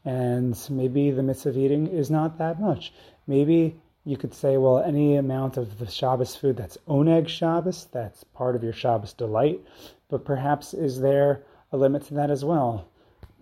And 0.05 0.57
maybe 0.69 1.11
the 1.11 1.23
mitzvah 1.23 1.49
of 1.49 1.57
eating 1.57 1.87
is 1.87 2.09
not 2.09 2.37
that 2.37 2.61
much. 2.61 2.93
Maybe 3.27 3.75
you 4.03 4.17
could 4.17 4.33
say, 4.33 4.57
well, 4.57 4.79
any 4.79 5.15
amount 5.15 5.57
of 5.57 5.77
the 5.77 5.89
Shabbos 5.89 6.35
food 6.35 6.57
that's 6.57 6.77
oneg 6.87 7.27
Shabbos, 7.27 7.87
that's 7.91 8.23
part 8.23 8.55
of 8.55 8.63
your 8.63 8.73
Shabbos 8.73 9.13
delight. 9.13 9.61
But 10.09 10.25
perhaps 10.25 10.73
is 10.73 10.99
there 10.99 11.43
a 11.71 11.77
limit 11.77 12.05
to 12.07 12.15
that 12.15 12.31
as 12.31 12.43
well? 12.43 12.87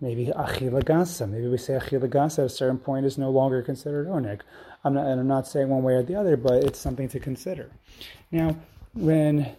Maybe 0.02 0.28
achila 0.28 0.84
gasa. 0.84 1.30
Maybe 1.30 1.48
we 1.48 1.58
say 1.58 1.74
achila 1.74 2.10
gasa 2.10 2.40
at 2.40 2.46
a 2.46 2.50
certain 2.50 2.78
point 2.78 3.06
is 3.06 3.18
no 3.18 3.30
longer 3.30 3.62
considered 3.62 4.08
oneg. 4.08 4.42
I'm 4.84 4.94
not, 4.94 5.08
and 5.08 5.20
I'm 5.20 5.28
not 5.28 5.48
saying 5.48 5.70
one 5.70 5.84
way 5.84 5.94
or 5.94 6.04
the 6.04 6.16
other, 6.16 6.38
but 6.38 6.64
it's 6.64 6.80
something 6.80 7.10
to 7.10 7.20
consider. 7.20 7.70
Now, 8.32 8.56
when 8.94 9.56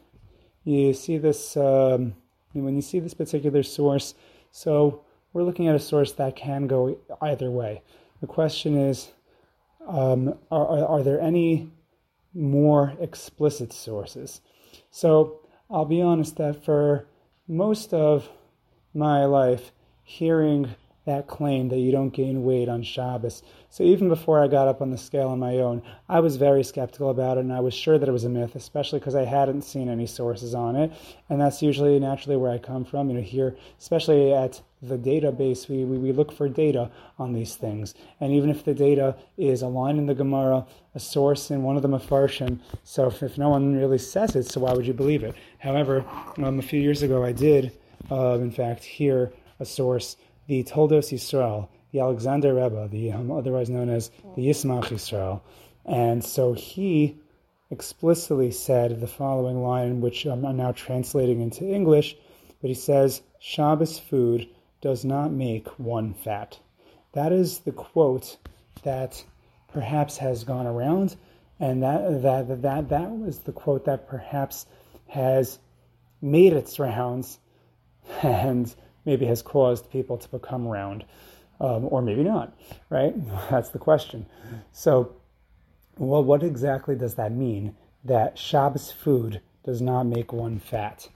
you 0.65 0.95
see 0.95 1.19
this, 1.19 1.57
um, 1.57 2.15
when 2.53 2.75
you 2.75 2.83
see 2.83 3.01
this 3.01 3.15
particular 3.15 3.63
source, 3.63 4.15
so 4.51 5.03
we're 5.33 5.43
looking 5.43 5.69
at 5.69 5.75
a 5.75 5.81
source 5.81 6.13
that 6.13 6.37
can 6.37 6.67
go 6.67 6.99
either 7.21 7.51
way. 7.51 7.83
The 8.21 8.27
question 8.27 8.77
is, 8.77 9.11
um, 9.91 10.39
are, 10.51 10.67
are, 10.67 10.87
are 10.87 11.03
there 11.03 11.21
any 11.21 11.71
more 12.33 12.95
explicit 13.01 13.73
sources? 13.73 14.41
So 14.91 15.41
I'll 15.69 15.85
be 15.85 16.01
honest 16.01 16.37
that 16.37 16.65
for 16.65 17.07
most 17.49 17.93
of 17.93 18.29
my 18.95 19.25
life, 19.25 19.73
hearing 20.05 20.75
that 21.07 21.27
claim 21.27 21.69
that 21.71 21.79
you 21.79 21.91
don't 21.91 22.11
gain 22.11 22.45
weight 22.45 22.69
on 22.69 22.83
Shabbos. 22.83 23.43
So 23.69 23.83
even 23.83 24.09
before 24.09 24.43
I 24.43 24.49
got 24.49 24.69
up 24.69 24.81
on 24.81 24.91
the 24.91 24.99
scale 24.99 25.29
on 25.29 25.39
my 25.39 25.57
own, 25.57 25.83
I 26.09 26.21
was 26.21 26.37
very 26.37 26.63
skeptical 26.63 27.11
about 27.11 27.39
it 27.39 27.41
and 27.41 27.53
I 27.53 27.61
was 27.61 27.75
sure 27.75 27.99
that 27.99 28.09
it 28.09 28.13
was 28.13 28.25
a 28.25 28.29
myth, 28.29 28.55
especially 28.55 28.99
because 28.99 29.15
I 29.15 29.25
hadn't 29.25 29.63
seen 29.63 29.89
any 29.89 30.07
sources 30.07 30.55
on 30.55 30.77
it. 30.77 30.93
And 31.29 31.41
that's 31.41 31.63
usually 31.63 31.99
naturally 31.99 32.37
where 32.37 32.53
I 32.53 32.59
come 32.59 32.85
from. 32.85 33.09
You 33.09 33.17
know, 33.17 33.23
here, 33.23 33.57
especially 33.79 34.33
at 34.33 34.61
the 34.83 34.97
database, 34.97 35.69
we, 35.69 35.85
we, 35.85 35.99
we 35.99 36.13
look 36.13 36.33
for 36.33 36.49
data 36.49 36.91
on 37.19 37.33
these 37.33 37.55
things. 37.55 37.95
And 38.19 38.33
even 38.33 38.49
if 38.49 38.65
the 38.65 38.75
data 38.75 39.17
is 39.37 39.63
a 39.63 39.69
line 39.69 39.99
in 39.99 40.07
the 40.07 40.15
Gemara, 40.15 40.67
a 40.95 41.01
source 41.01 41.51
in 41.51 41.63
one 41.63 41.77
of 41.77 41.83
the 41.83 41.89
Mefarshim, 41.89 42.61
so 42.83 43.09
if, 43.09 43.23
if 43.23 43.37
no 43.37 43.51
one 43.51 43.77
really 43.77 43.99
says 43.99 44.35
it, 44.37 44.47
so 44.47 44.61
why 44.61 44.73
would 44.73 44.87
you 44.87 44.95
believe 44.95 45.23
it? 45.23 45.35
However, 45.59 46.05
um, 46.39 46.59
a 46.59 46.63
few 46.63 46.81
years 46.81 47.03
ago 47.03 47.25
I 47.25 47.33
did, 47.33 47.73
uh, 48.11 48.39
in 48.41 48.51
fact, 48.51 48.85
hear 48.85 49.33
a 49.59 49.65
source 49.65 50.17
the 50.47 50.65
Toldos 50.65 51.11
Yisrael, 51.11 51.69
the 51.93 52.01
Alexander 52.01 52.55
Rebbe, 52.55 52.89
the 52.89 53.13
um, 53.13 53.31
otherwise 53.31 53.71
known 53.71 53.89
as 53.89 54.11
the 54.35 54.49
Yismach 54.49 54.87
Yisrael, 54.87 55.43
and 55.85 56.25
so 56.25 56.55
he 56.55 57.17
explicitly 57.71 58.51
said 58.51 59.01
the 59.01 59.07
following 59.07 59.63
line, 59.63 60.01
which 60.01 60.27
I'm 60.27 60.43
now 60.57 60.73
translating 60.73 61.41
into 61.41 61.65
English, 61.65 62.17
but 62.61 62.69
he 62.69 62.75
says, 62.75 63.23
"Shabbos 63.39 64.01
food 64.01 64.49
does 64.81 65.05
not 65.05 65.33
make 65.33 65.69
one 65.79 66.15
fat." 66.15 66.59
That 67.13 67.33
is 67.33 67.61
the 67.61 67.73
quote 67.73 68.37
that 68.83 69.25
perhaps 69.69 70.19
has 70.19 70.45
gone 70.45 70.67
around, 70.67 71.17
and 71.59 71.83
that 71.83 72.23
that 72.23 72.63
that 72.63 72.89
that 72.89 73.11
was 73.11 73.41
the 73.41 73.53
quote 73.53 73.85
that 73.85 74.09
perhaps 74.09 74.67
has 75.09 75.59
made 76.23 76.53
its 76.53 76.79
rounds 76.79 77.39
and 78.23 78.75
maybe 79.05 79.27
has 79.27 79.43
caused 79.43 79.91
people 79.91 80.19
to 80.19 80.29
become 80.29 80.67
round, 80.67 81.05
um, 81.61 81.87
or 81.91 82.03
maybe 82.03 82.23
not, 82.23 82.57
right? 82.89 83.15
That's 83.51 83.71
the 83.71 83.79
question. 83.79 84.27
So, 84.73 85.15
well, 85.99 86.23
what 86.23 86.43
exactly 86.43 86.95
does 86.97 87.15
that 87.15 87.33
mean? 87.33 87.77
That 88.05 88.39
Shabbos 88.39 88.91
food 88.91 89.41
does 89.65 89.83
not 89.83 90.05
make 90.05 90.33
one 90.33 90.59
fat, 90.59 91.09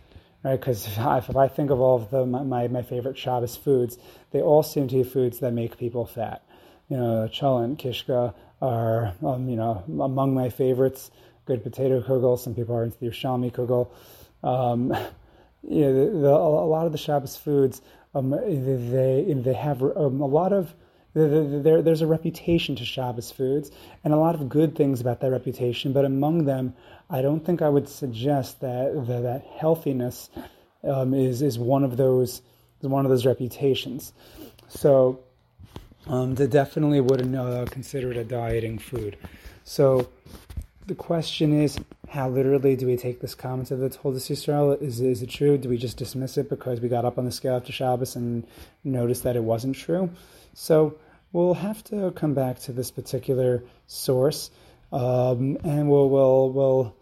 right? 0.44 0.60
Because 0.60 0.86
if, 0.86 0.98
if, 0.98 1.36
I 1.36 1.48
think 1.48 1.70
of 1.70 1.80
all 1.80 1.96
of 1.96 2.10
the, 2.10 2.24
my, 2.24 2.68
my 2.68 2.82
favorite 2.82 3.18
Shabbos 3.18 3.56
foods, 3.56 3.98
they 4.30 4.40
all 4.40 4.62
seem 4.62 4.86
to 4.88 4.96
be 4.96 5.02
foods 5.02 5.40
that 5.40 5.52
make 5.52 5.78
people 5.78 6.06
fat. 6.06 6.44
You 6.88 6.98
know, 6.98 7.28
cholent, 7.32 7.78
kishka 7.78 8.34
are, 8.60 9.14
um, 9.24 9.48
you 9.48 9.56
know, 9.56 9.82
among 9.88 10.34
my 10.34 10.50
favorites. 10.50 11.10
Good 11.46 11.62
potato 11.62 12.00
kugel. 12.02 12.38
Some 12.38 12.54
people 12.54 12.76
are 12.76 12.84
into 12.84 12.98
the 12.98 13.06
Yerushalmi 13.06 13.52
kugel. 13.52 13.88
Um, 14.46 14.94
you 15.62 15.80
know, 15.80 16.04
the, 16.12 16.18
the, 16.20 16.28
a 16.28 16.68
lot 16.68 16.86
of 16.86 16.92
the 16.92 16.98
Shabbos 16.98 17.36
foods, 17.36 17.80
um, 18.14 18.30
they 18.30 19.34
they 19.34 19.54
have 19.54 19.82
um, 19.82 20.20
a 20.20 20.26
lot 20.26 20.52
of 20.52 20.74
there, 21.14 21.80
there's 21.80 22.02
a 22.02 22.06
reputation 22.06 22.74
to 22.76 22.84
Shabbos 22.84 23.30
foods 23.30 23.70
and 24.02 24.12
a 24.12 24.16
lot 24.16 24.34
of 24.34 24.48
good 24.48 24.76
things 24.76 25.00
about 25.00 25.20
that 25.20 25.30
reputation. 25.30 25.92
But 25.92 26.04
among 26.04 26.44
them, 26.44 26.74
I 27.08 27.22
don't 27.22 27.44
think 27.44 27.62
I 27.62 27.68
would 27.68 27.88
suggest 27.88 28.60
that 28.60 29.06
that, 29.06 29.22
that 29.22 29.46
healthiness 29.56 30.28
um, 30.82 31.14
is 31.14 31.40
is 31.40 31.58
one 31.58 31.84
of 31.84 31.96
those 31.96 32.42
is 32.80 32.88
one 32.88 33.04
of 33.04 33.10
those 33.10 33.24
reputations. 33.24 34.12
So, 34.68 35.20
um, 36.06 36.34
they 36.34 36.46
definitely 36.46 37.00
wouldn't 37.00 37.34
uh, 37.34 37.66
consider 37.70 38.10
it 38.10 38.16
a 38.16 38.24
dieting 38.24 38.78
food. 38.78 39.16
So, 39.62 40.08
the 40.86 40.94
question 40.94 41.62
is, 41.62 41.78
how 42.08 42.28
literally 42.28 42.76
do 42.76 42.86
we 42.86 42.96
take 42.96 43.20
this 43.20 43.34
comment 43.34 43.70
of 43.70 43.78
the 43.78 43.88
Toldos 43.88 44.28
Yisrael? 44.28 44.80
Is, 44.82 45.00
is 45.00 45.22
it 45.22 45.30
true? 45.30 45.56
Do 45.56 45.68
we 45.68 45.78
just 45.78 45.96
dismiss 45.96 46.36
it 46.36 46.50
because 46.50 46.80
we 46.80 46.88
got 46.88 47.04
up 47.04 47.18
on 47.18 47.24
the 47.24 47.32
scale 47.32 47.56
after 47.56 47.72
Shabbos 47.72 48.16
and 48.16 48.46
noticed 48.82 49.22
that 49.22 49.36
it 49.36 49.44
wasn't 49.44 49.76
true? 49.76 50.10
So 50.54 50.96
we'll 51.34 51.52
have 51.52 51.82
to 51.84 52.12
come 52.12 52.32
back 52.32 52.60
to 52.60 52.72
this 52.72 52.90
particular 52.92 53.64
source, 53.88 54.50
um, 54.92 55.58
and 55.64 55.90
we'll 55.90 56.08
we'll, 56.08 56.50
we'll 56.50 56.96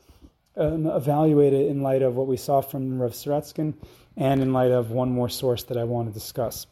um, 0.56 0.86
evaluate 0.86 1.52
it 1.52 1.68
in 1.68 1.82
light 1.82 2.02
of 2.02 2.16
what 2.16 2.26
we 2.26 2.38
saw 2.38 2.62
from 2.62 3.00
Rav 3.00 3.12
Sorotzkin, 3.12 3.74
and 4.16 4.42
in 4.42 4.52
light 4.52 4.72
of 4.72 4.90
one 4.90 5.12
more 5.12 5.28
source 5.28 5.64
that 5.64 5.76
I 5.76 5.84
want 5.84 6.08
to 6.08 6.14
discuss. 6.14 6.66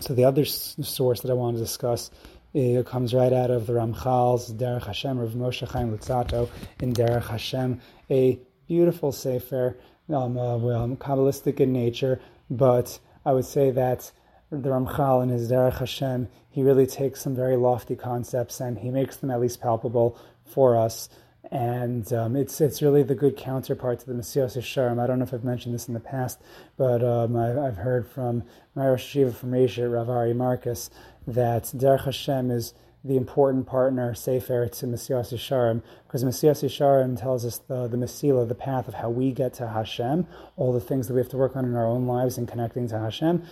So 0.00 0.14
the 0.14 0.24
other 0.24 0.44
source 0.44 1.20
that 1.22 1.30
I 1.30 1.34
want 1.34 1.56
to 1.56 1.62
discuss 1.62 2.10
it 2.54 2.86
comes 2.86 3.12
right 3.12 3.32
out 3.32 3.50
of 3.50 3.66
the 3.66 3.74
Ramchal's 3.74 4.52
Derech 4.54 4.86
Hashem, 4.86 5.18
Rav 5.18 5.30
Moshe 5.30 5.68
Chaim 5.68 5.96
Luzzatto 5.96 6.48
in 6.80 6.92
Derech 6.94 7.26
Hashem, 7.26 7.80
a 8.08 8.38
beautiful 8.68 9.12
sefer, 9.12 9.76
um, 10.08 10.38
uh, 10.38 10.56
well, 10.56 10.88
Kabbalistic 10.96 11.60
in 11.60 11.72
nature, 11.72 12.20
but 12.48 12.98
I 13.26 13.32
would 13.32 13.44
say 13.44 13.72
that 13.72 14.10
the 14.50 14.68
Ramchal 14.68 15.22
in 15.22 15.28
his 15.28 15.50
Derech 15.50 15.78
Hashem, 15.78 16.28
he 16.50 16.62
really 16.62 16.86
takes 16.86 17.20
some 17.20 17.34
very 17.34 17.56
lofty 17.56 17.94
concepts 17.94 18.60
and 18.60 18.78
he 18.78 18.90
makes 18.90 19.16
them 19.16 19.30
at 19.30 19.40
least 19.40 19.60
palpable 19.60 20.18
for 20.44 20.76
us. 20.76 21.08
And 21.50 22.12
um, 22.12 22.36
it's 22.36 22.60
it's 22.60 22.82
really 22.82 23.02
the 23.02 23.14
good 23.14 23.36
counterpart 23.36 24.00
to 24.00 24.06
the 24.06 24.12
Mesilas 24.12 24.56
Yesharim. 24.56 25.00
I 25.00 25.06
don't 25.06 25.18
know 25.18 25.24
if 25.24 25.32
I've 25.32 25.44
mentioned 25.44 25.74
this 25.74 25.88
in 25.88 25.94
the 25.94 26.00
past, 26.00 26.40
but 26.76 27.02
um, 27.02 27.36
I, 27.36 27.48
have 27.48 27.76
heard 27.76 28.06
from 28.06 28.42
my 28.74 28.88
Rosh 28.88 29.16
Yeshiva 29.16 29.34
from 29.34 29.54
Asia, 29.54 29.88
Rav 29.88 30.10
Ari 30.10 30.34
Marcus, 30.34 30.90
that 31.26 31.64
Derech 31.64 32.04
Hashem 32.04 32.50
is 32.50 32.74
the 33.04 33.16
important 33.16 33.66
partner, 33.66 34.14
Sefer, 34.14 34.68
to 34.68 34.86
Mesilas 34.86 35.32
Yesharim, 35.32 35.82
because 36.06 36.24
Mesilas 36.24 36.62
Yesharim 36.64 37.18
tells 37.18 37.46
us 37.46 37.58
the, 37.58 37.86
the 37.86 37.96
Mesila, 37.96 38.46
the 38.46 38.54
path 38.54 38.88
of 38.88 38.94
how 38.94 39.08
we 39.08 39.30
get 39.30 39.54
to 39.54 39.68
Hashem, 39.68 40.26
all 40.56 40.72
the 40.72 40.80
things 40.80 41.06
that 41.06 41.14
we 41.14 41.20
have 41.20 41.30
to 41.30 41.36
work 41.36 41.56
on 41.56 41.64
in 41.64 41.76
our 41.76 41.86
own 41.86 42.06
lives 42.06 42.36
in 42.36 42.46
connecting 42.46 42.88
to 42.88 42.98
Hashem. 42.98 43.42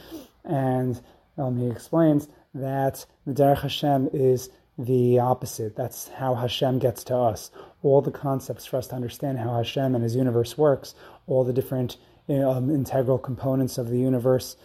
And 0.47 1.01
um, 1.37 1.59
he 1.59 1.69
explains 1.69 2.29
that 2.55 3.05
the 3.27 3.33
Derech 3.33 3.63
Hashem 3.63 4.11
is 4.13 4.51
the 4.79 5.19
opposite. 5.19 5.77
That's 5.77 6.09
how 6.09 6.35
Hashem 6.35 6.79
gets 6.79 7.05
to 7.05 7.17
us. 7.17 7.51
All 7.83 8.01
the 8.01 8.11
concepts 8.11 8.67
for 8.67 8.77
us 8.77 8.89
to 8.89 8.95
understand 8.95 9.39
how 9.39 9.57
Hashem 9.57 9.95
and 9.95 10.03
His 10.03 10.17
universe 10.17 10.57
works, 10.59 10.95
all 11.27 11.45
the 11.45 11.53
different 11.53 11.97
um, 12.29 12.71
integral 12.71 13.19
components 13.19 13.79
of 13.79 13.89
the 13.89 13.99
universe, 13.99 14.57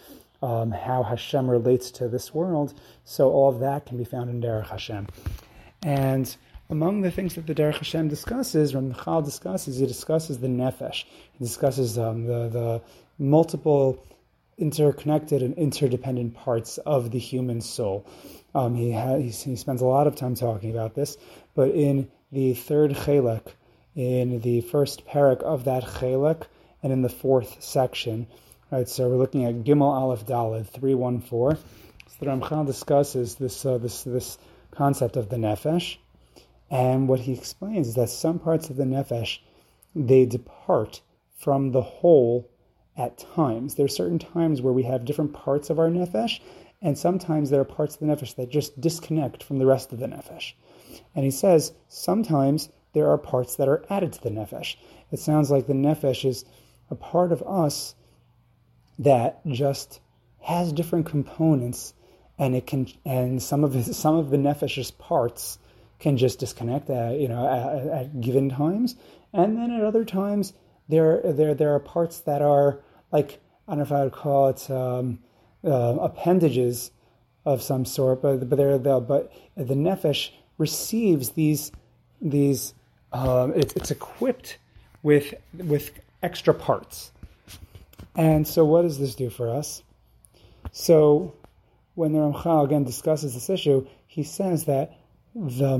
um, 0.42 0.72
how 0.72 1.02
Hashem 1.02 1.50
relates 1.50 1.90
to 1.92 2.08
this 2.08 2.34
world. 2.34 2.74
So 3.04 3.30
all 3.30 3.48
of 3.48 3.60
that 3.60 3.86
can 3.86 3.96
be 3.96 4.04
found 4.04 4.28
in 4.28 4.40
Derech 4.40 4.68
Hashem. 4.68 5.06
And 5.82 6.34
among 6.68 7.02
the 7.02 7.10
things 7.10 7.34
that 7.34 7.46
the 7.46 7.54
Derech 7.54 7.76
Hashem 7.76 8.08
discusses, 8.08 8.72
Ramchal 8.72 9.24
discusses, 9.24 9.78
he 9.78 9.86
discusses 9.86 10.38
the 10.38 10.48
nefesh. 10.48 11.04
He 11.32 11.44
discusses 11.44 11.98
um, 11.98 12.24
the, 12.24 12.48
the 12.48 12.82
multiple 13.18 14.04
interconnected 14.58 15.42
and 15.42 15.54
interdependent 15.54 16.34
parts 16.34 16.78
of 16.78 17.10
the 17.10 17.18
human 17.18 17.60
soul. 17.60 18.06
Um, 18.54 18.74
he, 18.74 18.92
ha- 18.92 19.16
he, 19.16 19.30
he 19.30 19.56
spends 19.56 19.80
a 19.80 19.86
lot 19.86 20.06
of 20.06 20.16
time 20.16 20.34
talking 20.34 20.70
about 20.70 20.94
this, 20.94 21.16
but 21.54 21.70
in 21.70 22.10
the 22.30 22.54
third 22.54 22.92
chelek, 22.92 23.46
in 23.94 24.40
the 24.40 24.60
first 24.60 25.06
parak 25.06 25.42
of 25.42 25.64
that 25.64 25.84
chelek, 25.84 26.44
and 26.82 26.92
in 26.92 27.02
the 27.02 27.08
fourth 27.08 27.62
section, 27.62 28.26
Right, 28.72 28.88
so 28.88 29.06
we're 29.06 29.18
looking 29.18 29.44
at 29.44 29.64
Gimel 29.64 29.82
Aleph 29.82 30.24
Daled 30.24 30.66
314. 30.66 31.62
So 32.08 32.16
the 32.18 32.24
Ramchal 32.24 32.64
discusses 32.64 33.34
this, 33.34 33.66
uh, 33.66 33.76
this, 33.76 34.02
this 34.04 34.38
concept 34.70 35.18
of 35.18 35.28
the 35.28 35.36
Nefesh. 35.36 35.98
And 36.70 37.06
what 37.06 37.20
he 37.20 37.34
explains 37.34 37.88
is 37.88 37.96
that 37.96 38.08
some 38.08 38.38
parts 38.38 38.70
of 38.70 38.76
the 38.76 38.84
Nefesh, 38.84 39.40
they 39.94 40.24
depart 40.24 41.02
from 41.36 41.72
the 41.72 41.82
whole 41.82 42.48
at 42.96 43.18
times. 43.18 43.74
There 43.74 43.86
are 43.86 43.88
certain 43.88 44.18
times 44.18 44.60
where 44.60 44.72
we 44.72 44.82
have 44.84 45.04
different 45.04 45.32
parts 45.32 45.70
of 45.70 45.78
our 45.78 45.88
Nefesh, 45.88 46.40
and 46.80 46.98
sometimes 46.98 47.50
there 47.50 47.60
are 47.60 47.64
parts 47.64 47.94
of 47.94 48.00
the 48.00 48.06
Nefesh 48.06 48.34
that 48.36 48.50
just 48.50 48.80
disconnect 48.80 49.42
from 49.42 49.58
the 49.58 49.66
rest 49.66 49.92
of 49.92 49.98
the 49.98 50.06
Nefesh. 50.06 50.52
And 51.14 51.24
he 51.24 51.30
says 51.30 51.72
sometimes 51.88 52.68
there 52.92 53.08
are 53.08 53.18
parts 53.18 53.56
that 53.56 53.68
are 53.68 53.84
added 53.88 54.12
to 54.14 54.22
the 54.22 54.30
Nefesh. 54.30 54.76
It 55.10 55.18
sounds 55.18 55.50
like 55.50 55.66
the 55.66 55.72
Nefesh 55.72 56.28
is 56.28 56.44
a 56.90 56.94
part 56.94 57.32
of 57.32 57.42
us 57.42 57.94
that 58.98 59.40
just 59.46 60.00
has 60.40 60.72
different 60.72 61.06
components 61.06 61.94
and 62.38 62.56
it 62.56 62.66
can 62.66 62.88
and 63.04 63.42
some 63.42 63.64
of 63.64 63.72
his, 63.72 63.96
some 64.04 64.16
of 64.16 64.30
the 64.30 64.36
nefesh's 64.36 64.90
parts 64.90 65.58
can 65.98 66.16
just 66.16 66.40
disconnect 66.40 66.90
at 66.90 67.18
you 67.18 67.28
know 67.28 67.46
at, 67.46 68.00
at 68.00 68.20
given 68.20 68.50
times, 68.50 68.96
and 69.32 69.56
then 69.56 69.70
at 69.70 69.84
other 69.84 70.04
times 70.04 70.52
there 70.92 71.20
there 71.24 71.54
there 71.54 71.74
are 71.74 71.80
parts 71.80 72.20
that 72.20 72.42
are 72.42 72.78
like 73.10 73.40
I 73.66 73.72
don't 73.72 73.78
know 73.78 73.84
if 73.84 73.92
I 73.92 74.04
would 74.04 74.12
call 74.12 74.48
it 74.48 74.70
um, 74.70 75.18
uh, 75.64 75.96
appendages 76.00 76.90
of 77.44 77.62
some 77.62 77.84
sort, 77.84 78.22
but 78.22 78.48
but 78.48 78.56
they're 78.56 78.78
the 78.78 79.00
but 79.00 79.32
the 79.56 79.74
nefesh 79.74 80.30
receives 80.58 81.30
these 81.30 81.72
these 82.20 82.74
um, 83.12 83.52
it's 83.56 83.72
it's 83.74 83.90
equipped 83.90 84.58
with 85.02 85.34
with 85.56 85.92
extra 86.22 86.52
parts, 86.52 87.10
and 88.14 88.46
so 88.46 88.64
what 88.64 88.82
does 88.82 88.98
this 88.98 89.14
do 89.14 89.30
for 89.30 89.48
us? 89.48 89.82
So 90.72 91.34
when 91.94 92.12
the 92.12 92.18
Ramchal 92.18 92.64
again 92.66 92.84
discusses 92.84 93.34
this 93.34 93.48
issue, 93.50 93.86
he 94.06 94.22
says 94.22 94.66
that 94.66 94.98
the 95.34 95.74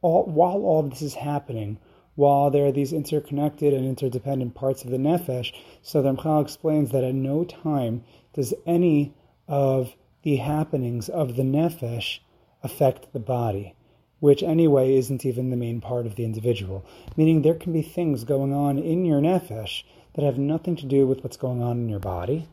all, 0.00 0.24
while 0.24 0.62
all 0.62 0.82
this 0.84 1.02
is 1.02 1.14
happening, 1.14 1.78
while 2.18 2.50
there 2.50 2.66
are 2.66 2.72
these 2.72 2.92
interconnected 2.92 3.72
and 3.72 3.86
interdependent 3.86 4.52
parts 4.52 4.82
of 4.82 4.90
the 4.90 4.96
nefesh, 4.96 5.52
so 5.82 6.02
the 6.02 6.12
Ramchal 6.12 6.42
explains 6.42 6.90
that 6.90 7.04
at 7.04 7.14
no 7.14 7.44
time 7.44 8.02
does 8.32 8.52
any 8.66 9.14
of 9.46 9.94
the 10.24 10.34
happenings 10.34 11.08
of 11.08 11.36
the 11.36 11.44
nefesh 11.44 12.18
affect 12.64 13.12
the 13.12 13.20
body, 13.20 13.72
which 14.18 14.42
anyway 14.42 14.96
isn't 14.96 15.24
even 15.24 15.50
the 15.50 15.56
main 15.56 15.80
part 15.80 16.06
of 16.06 16.16
the 16.16 16.24
individual. 16.24 16.84
Meaning 17.16 17.42
there 17.42 17.54
can 17.54 17.72
be 17.72 17.82
things 17.82 18.24
going 18.24 18.52
on 18.52 18.80
in 18.80 19.04
your 19.04 19.20
nefesh 19.20 19.84
that 20.14 20.24
have 20.24 20.38
nothing 20.38 20.74
to 20.74 20.86
do 20.86 21.06
with 21.06 21.22
what's 21.22 21.36
going 21.36 21.62
on 21.62 21.78
in 21.78 21.88
your 21.88 22.00
body. 22.00 22.48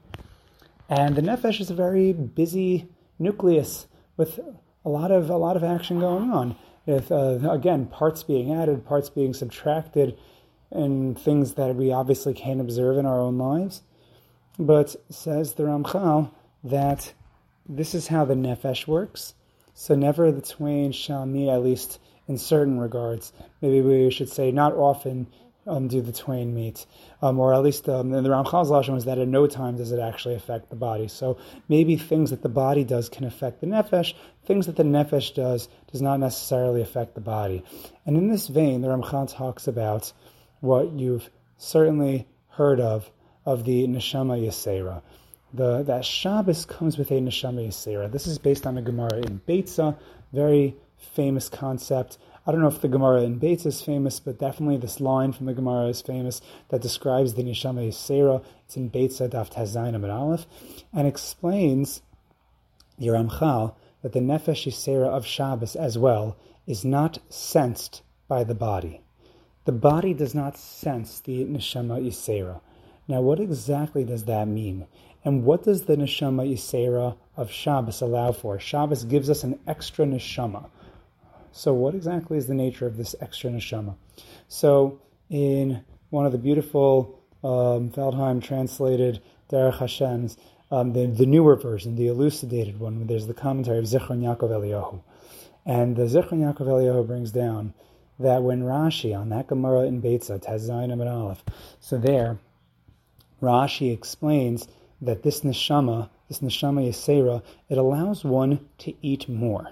And 0.88 1.16
the 1.16 1.24
nefesh 1.24 1.60
is 1.60 1.72
a 1.72 1.74
very 1.74 2.14
busy 2.14 2.88
nucleus 3.18 3.88
with 4.16 4.40
a 4.86 4.90
lot 4.90 5.10
of 5.10 5.32
a 5.32 5.38
lot 5.38 5.58
of 5.58 5.64
action 5.64 6.00
going 6.00 6.30
on. 6.30 6.56
With 6.86 7.12
uh, 7.12 7.40
again 7.50 7.88
parts 7.88 8.24
being 8.24 8.54
added, 8.54 8.86
parts 8.86 9.10
being 9.10 9.34
subtracted, 9.34 10.18
and 10.72 11.18
things 11.20 11.54
that 11.54 11.76
we 11.76 11.92
obviously 11.92 12.34
can't 12.34 12.62
observe 12.62 12.98
in 12.98 13.06
our 13.06 13.20
own 13.20 13.38
lives. 13.38 13.82
But 14.60 14.96
says 15.10 15.54
the 15.54 15.64
Ramchal 15.64 16.32
that 16.64 17.14
this 17.68 17.96
is 17.96 18.08
how 18.08 18.26
the 18.26 18.36
nefesh 18.36 18.88
works. 18.88 19.34
So 19.74 19.96
never 19.96 20.32
the 20.32 20.42
twain 20.42 20.92
shall 20.92 21.26
meet, 21.26 21.50
at 21.50 21.64
least 21.64 22.00
in 22.28 22.38
certain 22.38 22.80
regards. 22.80 23.34
Maybe 23.62 23.82
we 23.82 24.10
should 24.10 24.30
say 24.30 24.52
not 24.52 24.74
often 24.74 25.28
um, 25.68 25.88
do 25.88 26.02
the 26.02 26.12
twain 26.12 26.54
meet, 26.54 26.86
um, 27.22 27.40
or 27.40 27.54
at 27.54 27.64
least 27.64 27.90
um, 27.90 28.10
the 28.12 28.22
Ramchal's 28.22 28.70
lashon 28.70 28.94
was 28.94 29.06
that 29.06 29.18
at 29.18 29.28
no 29.28 29.48
time 29.48 29.78
does 29.78 29.92
it 29.92 30.00
actually 30.00 30.36
affect 30.36 30.70
the 30.70 30.76
body. 30.76 31.08
So 31.08 31.38
maybe 31.68 31.98
things 31.98 32.30
that 32.30 32.42
the 32.42 32.50
body 32.50 32.84
does 32.84 33.10
can 33.10 33.26
affect 33.26 33.62
the 33.62 33.68
nefesh. 33.68 34.14
Things 34.46 34.68
that 34.68 34.76
the 34.76 34.84
nefesh 34.84 35.34
does 35.34 35.68
does 35.92 36.02
not 36.02 36.20
necessarily 36.20 36.82
affect 36.82 37.16
the 37.16 37.22
body. 37.22 37.64
And 38.06 38.18
in 38.18 38.30
this 38.30 38.48
vein, 38.48 38.82
the 38.82 38.90
Ramchal 38.90 39.34
talks 39.34 39.68
about 39.68 40.14
what 40.60 40.92
you've 40.92 41.30
certainly 41.58 42.28
heard 42.50 42.80
of 42.80 43.10
of 43.46 43.64
the 43.64 43.88
neshama 43.88 44.40
yisera 44.40 45.02
the 45.56 45.84
that 45.84 46.06
Shabbos 46.06 46.66
comes 46.66 46.98
with 46.98 47.12
a 47.12 47.16
neshama 47.16 47.68
yisera. 47.68 48.12
This 48.12 48.28
is 48.28 48.38
based 48.38 48.66
on 48.66 48.78
a 48.78 48.82
Gemara 48.82 49.18
in 49.18 49.42
Beitza, 49.48 49.98
very 50.34 50.76
famous 50.98 51.50
concept. 51.50 52.18
I 52.48 52.52
don't 52.52 52.62
know 52.62 52.68
if 52.68 52.82
the 52.82 52.88
Gemara 52.88 53.24
in 53.24 53.40
Beitza 53.40 53.68
is 53.68 53.82
famous, 53.82 54.20
but 54.20 54.38
definitely 54.38 54.78
this 54.78 55.00
line 55.00 55.34
from 55.34 55.48
the 55.48 55.54
Gemara 55.54 55.88
is 55.88 56.02
famous 56.02 56.42
that 56.70 56.82
describes 56.82 57.34
the 57.34 57.44
neshama 57.44 57.88
yisera. 57.88 58.44
It's 58.66 58.78
in 58.78 58.92
Beitza 58.92 59.30
Daf 59.30 59.52
Tazayin 59.52 59.96
Amid 59.96 60.12
Aleph, 60.12 60.46
and 60.94 61.08
explains 61.08 62.02
the 63.00 63.08
Ramchal 63.08 63.74
that 64.04 64.14
the 64.14 64.20
nefesh 64.20 64.68
yisera 64.68 65.08
of 65.08 65.26
Shabbos 65.26 65.76
as 65.76 65.98
well 65.98 66.38
is 66.68 66.86
not 66.86 67.18
sensed 67.30 68.04
by 68.28 68.44
the 68.44 68.56
body. 68.56 69.02
The 69.66 69.72
body 69.72 70.14
does 70.14 70.36
not 70.36 70.58
sense 70.58 71.20
the 71.20 71.46
neshama 71.46 72.00
yisera. 72.00 72.62
Now, 73.08 73.22
what 73.22 73.40
exactly 73.40 74.04
does 74.04 74.26
that 74.26 74.48
mean? 74.48 74.88
And 75.24 75.44
what 75.44 75.64
does 75.64 75.86
the 75.86 75.96
neshama 75.96 76.52
Yisera 76.52 77.18
of 77.36 77.52
Shabbos 77.52 78.02
allow 78.02 78.32
for? 78.32 78.60
Shabbos 78.60 79.04
gives 79.04 79.30
us 79.30 79.44
an 79.44 79.60
extra 79.68 80.06
neshama. 80.06 80.70
So, 81.58 81.74
what 81.74 81.96
exactly 81.96 82.38
is 82.38 82.48
the 82.48 82.54
nature 82.54 82.86
of 82.86 82.98
this 82.98 83.16
extra 83.22 83.50
neshama? 83.50 83.96
So, 84.50 85.00
in 85.30 85.86
one 86.10 86.26
of 86.26 86.34
the 86.34 86.38
beautiful 86.38 87.24
um, 87.46 87.92
Feldheim 87.92 88.44
translated 88.44 89.22
Derech 89.50 89.80
Hashem's, 89.80 90.36
um, 90.70 90.92
the, 90.92 91.06
the 91.06 91.26
newer 91.26 91.56
version, 91.56 91.96
the 91.96 92.08
elucidated 92.08 92.78
one, 92.78 93.08
there's 93.08 93.28
the 93.28 93.34
commentary 93.34 93.80
of 93.80 93.86
Zichron 93.86 94.20
Yaakov 94.20 94.50
Eliyahu. 94.50 95.02
And 95.66 95.96
the 95.96 96.04
Zichron 96.04 96.40
Yaakov 96.40 96.68
Eliyahu 96.68 97.08
brings 97.08 97.32
down 97.32 97.74
that 98.20 98.44
when 98.44 98.64
Rashi, 98.64 99.18
on 99.18 99.30
that 99.30 99.48
Gemara 99.48 99.84
in 99.84 100.02
Beitza, 100.02 100.44
Tazayin 100.44 100.92
and 100.92 101.02
Aleph, 101.02 101.42
so 101.80 101.98
there, 101.98 102.38
Rashi 103.42 103.94
explains 103.94 104.68
that 105.02 105.24
this 105.24 105.40
neshama, 105.40 106.10
this 106.28 106.40
neshama 106.40 106.86
yisera, 106.86 107.42
it 107.70 107.78
allows 107.78 108.26
one 108.26 108.68
to 108.80 108.94
eat 109.02 109.30
more. 109.30 109.70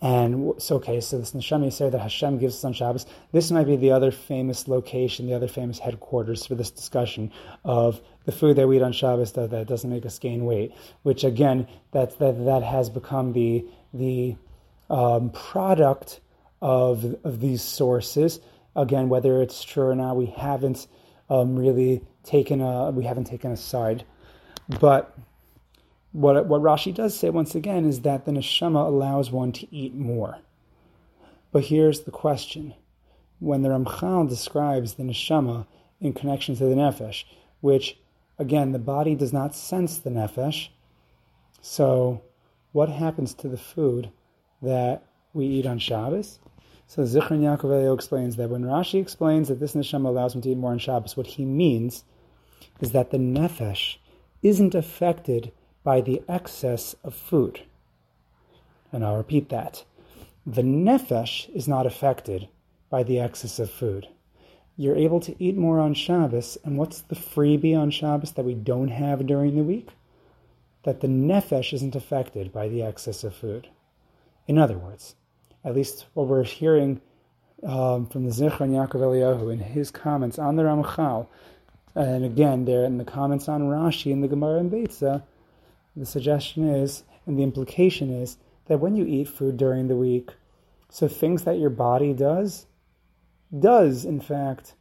And 0.00 0.62
so, 0.62 0.76
okay, 0.76 1.00
so 1.00 1.18
this 1.18 1.32
neshama 1.32 1.66
yisera 1.66 1.90
that 1.90 2.00
Hashem 2.00 2.38
gives 2.38 2.56
us 2.56 2.64
on 2.64 2.72
Shabbos, 2.72 3.04
this 3.32 3.50
might 3.50 3.66
be 3.66 3.74
the 3.74 3.90
other 3.90 4.12
famous 4.12 4.68
location, 4.68 5.26
the 5.26 5.34
other 5.34 5.48
famous 5.48 5.80
headquarters 5.80 6.46
for 6.46 6.54
this 6.54 6.70
discussion 6.70 7.32
of 7.64 8.00
the 8.24 8.30
food 8.30 8.56
that 8.56 8.68
we 8.68 8.76
eat 8.76 8.82
on 8.82 8.92
Shabbos 8.92 9.32
that, 9.32 9.50
that 9.50 9.66
doesn't 9.66 9.90
make 9.90 10.06
us 10.06 10.20
gain 10.20 10.44
weight, 10.44 10.72
which 11.02 11.24
again, 11.24 11.66
that 11.90 12.16
that, 12.20 12.44
that 12.44 12.62
has 12.62 12.90
become 12.90 13.32
the 13.32 13.64
the 13.92 14.36
um, 14.88 15.30
product 15.30 16.20
of 16.62 17.16
of 17.24 17.40
these 17.40 17.62
sources. 17.62 18.38
Again, 18.76 19.08
whether 19.08 19.42
it's 19.42 19.64
true 19.64 19.88
or 19.88 19.96
not, 19.96 20.16
we 20.16 20.26
haven't 20.26 20.86
um, 21.28 21.56
really 21.56 22.02
taken 22.22 22.60
a 22.60 22.92
we 22.92 23.02
haven't 23.02 23.24
taken 23.24 23.50
a 23.50 23.56
side. 23.56 24.04
But 24.80 25.12
what 26.12 26.46
what 26.46 26.62
Rashi 26.62 26.94
does 26.94 27.18
say 27.18 27.30
once 27.30 27.54
again 27.54 27.84
is 27.84 28.00
that 28.00 28.24
the 28.24 28.32
neshama 28.32 28.86
allows 28.86 29.30
one 29.30 29.52
to 29.52 29.74
eat 29.74 29.94
more. 29.94 30.38
But 31.52 31.64
here's 31.64 32.00
the 32.00 32.10
question: 32.10 32.74
when 33.38 33.62
the 33.62 33.68
Ramchal 33.68 34.28
describes 34.28 34.94
the 34.94 35.02
neshama 35.02 35.66
in 36.00 36.12
connection 36.12 36.56
to 36.56 36.64
the 36.64 36.74
nefesh, 36.74 37.24
which 37.60 37.98
again 38.38 38.72
the 38.72 38.78
body 38.78 39.14
does 39.14 39.32
not 39.32 39.54
sense 39.54 39.98
the 39.98 40.10
nefesh, 40.10 40.68
so 41.60 42.22
what 42.72 42.88
happens 42.88 43.34
to 43.34 43.48
the 43.48 43.58
food 43.58 44.10
that 44.62 45.04
we 45.32 45.46
eat 45.46 45.66
on 45.66 45.78
Shabbos? 45.78 46.38
So 46.86 47.02
Zichron 47.02 47.40
Yaakov 47.40 47.94
explains 47.94 48.36
that 48.36 48.48
when 48.48 48.62
Rashi 48.62 49.00
explains 49.00 49.48
that 49.48 49.60
this 49.60 49.74
neshama 49.74 50.06
allows 50.06 50.34
him 50.34 50.40
to 50.42 50.50
eat 50.50 50.56
more 50.56 50.70
on 50.70 50.78
Shabbos, 50.78 51.16
what 51.16 51.26
he 51.26 51.44
means 51.44 52.04
is 52.80 52.92
that 52.92 53.10
the 53.10 53.18
nefesh 53.18 53.98
isn't 54.42 54.74
affected 54.74 55.52
by 55.84 56.00
the 56.00 56.22
excess 56.28 56.94
of 57.04 57.14
food. 57.14 57.62
And 58.92 59.04
I'll 59.04 59.16
repeat 59.16 59.48
that. 59.50 59.84
The 60.46 60.62
nefesh 60.62 61.48
is 61.54 61.68
not 61.68 61.86
affected 61.86 62.48
by 62.90 63.02
the 63.02 63.20
excess 63.20 63.58
of 63.58 63.70
food. 63.70 64.08
You're 64.76 64.96
able 64.96 65.20
to 65.20 65.34
eat 65.42 65.56
more 65.56 65.80
on 65.80 65.94
Shabbos, 65.94 66.56
and 66.64 66.78
what's 66.78 67.00
the 67.00 67.16
freebie 67.16 67.76
on 67.76 67.90
Shabbos 67.90 68.32
that 68.32 68.44
we 68.44 68.54
don't 68.54 68.88
have 68.88 69.26
during 69.26 69.56
the 69.56 69.64
week? 69.64 69.88
That 70.84 71.00
the 71.00 71.08
nefesh 71.08 71.72
isn't 71.72 71.96
affected 71.96 72.52
by 72.52 72.68
the 72.68 72.82
excess 72.82 73.24
of 73.24 73.34
food. 73.34 73.68
In 74.46 74.56
other 74.56 74.78
words, 74.78 75.16
at 75.64 75.74
least 75.74 76.06
what 76.14 76.28
we're 76.28 76.44
hearing 76.44 77.00
um, 77.64 78.06
from 78.06 78.24
the 78.24 78.30
Zichron 78.30 78.70
Yaakov 78.70 79.00
Eliyahu 79.00 79.52
in 79.52 79.58
his 79.58 79.90
comments 79.90 80.38
on 80.38 80.56
the 80.56 80.62
Ramchal, 80.62 81.26
and 81.94 82.24
again, 82.24 82.64
there 82.64 82.84
in 82.84 82.98
the 82.98 83.04
comments 83.04 83.48
on 83.48 83.62
Rashi 83.62 84.12
in 84.12 84.20
the 84.20 84.28
Gemara 84.28 84.60
and 84.60 84.70
Beitza, 84.70 85.22
the 85.98 86.06
suggestion 86.06 86.68
is, 86.68 87.04
and 87.26 87.38
the 87.38 87.42
implication 87.42 88.10
is, 88.10 88.38
that 88.66 88.80
when 88.80 88.96
you 88.96 89.04
eat 89.04 89.28
food 89.28 89.56
during 89.56 89.88
the 89.88 89.96
week, 89.96 90.30
so 90.90 91.08
things 91.08 91.44
that 91.44 91.58
your 91.58 91.70
body 91.70 92.12
does, 92.12 92.66
does 93.56 94.04
in 94.04 94.20
fact, 94.20 94.74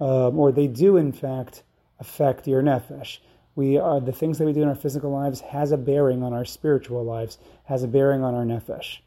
um, 0.00 0.38
or 0.38 0.52
they 0.52 0.66
do 0.66 0.96
in 0.96 1.12
fact 1.12 1.62
affect 1.98 2.46
your 2.46 2.62
nefesh. 2.62 3.18
We 3.54 3.76
are 3.76 4.00
the 4.00 4.12
things 4.12 4.38
that 4.38 4.44
we 4.44 4.52
do 4.52 4.62
in 4.62 4.68
our 4.68 4.74
physical 4.74 5.10
lives 5.10 5.40
has 5.40 5.72
a 5.72 5.76
bearing 5.76 6.22
on 6.22 6.32
our 6.32 6.44
spiritual 6.44 7.04
lives, 7.04 7.38
has 7.64 7.82
a 7.82 7.88
bearing 7.88 8.22
on 8.22 8.34
our 8.34 8.44
nefesh. 8.44 8.98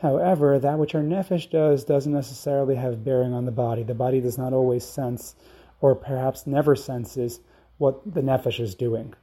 However, 0.00 0.58
that 0.58 0.80
which 0.80 0.96
our 0.96 1.02
nefesh 1.02 1.48
does 1.48 1.84
doesn't 1.84 2.12
necessarily 2.12 2.74
have 2.74 3.04
bearing 3.04 3.32
on 3.32 3.44
the 3.44 3.52
body. 3.52 3.84
The 3.84 3.94
body 3.94 4.20
does 4.20 4.36
not 4.36 4.52
always 4.52 4.84
sense, 4.84 5.36
or 5.80 5.94
perhaps 5.94 6.44
never 6.44 6.74
senses, 6.74 7.38
what 7.78 8.00
the 8.04 8.20
nefesh 8.20 8.58
is 8.58 8.74
doing. 8.74 9.14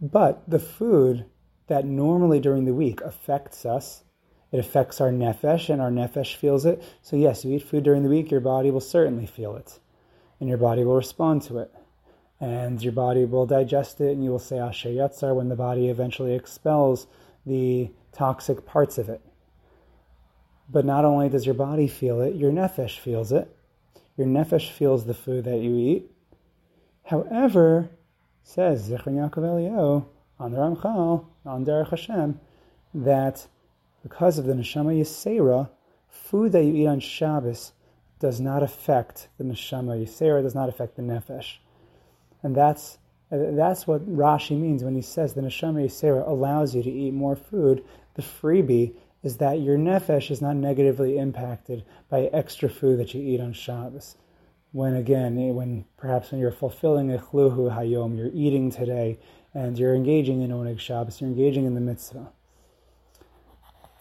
But 0.00 0.42
the 0.48 0.58
food 0.58 1.26
that 1.66 1.84
normally 1.84 2.40
during 2.40 2.64
the 2.64 2.74
week 2.74 3.00
affects 3.00 3.64
us, 3.64 4.04
it 4.52 4.60
affects 4.60 5.00
our 5.00 5.10
nefesh, 5.10 5.68
and 5.68 5.80
our 5.80 5.90
nefesh 5.90 6.36
feels 6.36 6.64
it. 6.64 6.82
So, 7.02 7.16
yes, 7.16 7.44
you 7.44 7.56
eat 7.56 7.62
food 7.62 7.82
during 7.84 8.02
the 8.02 8.08
week, 8.08 8.30
your 8.30 8.40
body 8.40 8.70
will 8.70 8.80
certainly 8.80 9.26
feel 9.26 9.56
it, 9.56 9.78
and 10.38 10.48
your 10.48 10.58
body 10.58 10.84
will 10.84 10.96
respond 10.96 11.42
to 11.42 11.58
it. 11.58 11.72
And 12.40 12.82
your 12.82 12.92
body 12.92 13.24
will 13.24 13.46
digest 13.46 14.00
it, 14.00 14.12
and 14.12 14.22
you 14.22 14.30
will 14.30 14.38
say 14.38 14.58
Asher 14.58 14.90
Yatzar 14.90 15.34
when 15.34 15.48
the 15.48 15.56
body 15.56 15.88
eventually 15.88 16.34
expels 16.34 17.06
the 17.46 17.90
toxic 18.12 18.66
parts 18.66 18.98
of 18.98 19.08
it. 19.08 19.20
But 20.68 20.84
not 20.84 21.04
only 21.04 21.28
does 21.28 21.46
your 21.46 21.54
body 21.54 21.88
feel 21.88 22.20
it, 22.20 22.34
your 22.34 22.52
nefesh 22.52 22.98
feels 22.98 23.32
it. 23.32 23.54
Your 24.16 24.26
nefesh 24.26 24.70
feels 24.70 25.04
the 25.04 25.14
food 25.14 25.44
that 25.44 25.60
you 25.60 25.76
eat. 25.76 26.10
However, 27.04 27.90
says 28.44 28.88
Zichron 28.88 29.14
Yaakov 29.14 29.38
Eliyahu 29.38 30.04
on 30.38 30.52
the 30.52 30.58
Ramchal, 30.58 31.24
on 31.46 31.64
Derech 31.64 31.90
Hashem, 31.90 32.38
that 32.94 33.46
because 34.02 34.38
of 34.38 34.44
the 34.44 34.52
neshama 34.52 34.96
yisera, 34.96 35.70
food 36.08 36.52
that 36.52 36.62
you 36.62 36.74
eat 36.74 36.86
on 36.86 37.00
Shabbos 37.00 37.72
does 38.20 38.40
not 38.40 38.62
affect 38.62 39.28
the 39.38 39.44
neshama 39.44 40.00
yisera, 40.00 40.42
does 40.42 40.54
not 40.54 40.68
affect 40.68 40.96
the 40.96 41.02
nefesh, 41.02 41.56
and 42.42 42.54
that's 42.54 42.98
uh, 43.32 43.38
that's 43.52 43.86
what 43.86 44.06
Rashi 44.06 44.60
means 44.60 44.84
when 44.84 44.94
he 44.94 45.02
says 45.02 45.32
the 45.32 45.40
neshama 45.40 45.84
yisera 45.84 46.28
allows 46.28 46.74
you 46.74 46.82
to 46.82 46.90
eat 46.90 47.14
more 47.14 47.36
food. 47.36 47.82
The 48.14 48.22
freebie 48.22 48.94
is 49.22 49.38
that 49.38 49.60
your 49.60 49.78
nefesh 49.78 50.30
is 50.30 50.42
not 50.42 50.56
negatively 50.56 51.18
impacted 51.18 51.82
by 52.10 52.24
extra 52.32 52.68
food 52.68 53.00
that 53.00 53.14
you 53.14 53.22
eat 53.22 53.40
on 53.40 53.54
Shabbos. 53.54 54.16
When 54.74 54.96
again, 54.96 55.38
eh, 55.38 55.52
when 55.52 55.84
perhaps 55.96 56.32
when 56.32 56.40
you're 56.40 56.50
fulfilling 56.50 57.14
a 57.14 57.18
chluhu 57.18 57.72
hayom, 57.72 58.18
you're 58.18 58.32
eating 58.34 58.72
today, 58.72 59.20
and 59.54 59.78
you're 59.78 59.94
engaging 59.94 60.42
in 60.42 60.50
oneg 60.50 60.80
Shabbos, 60.80 61.20
you're 61.20 61.30
engaging 61.30 61.64
in 61.64 61.74
the 61.74 61.80
mitzvah. 61.80 62.32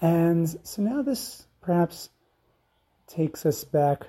And 0.01 0.49
so 0.63 0.81
now 0.81 1.03
this 1.03 1.45
perhaps 1.62 2.09
takes 3.05 3.45
us 3.45 3.63
back 3.63 4.07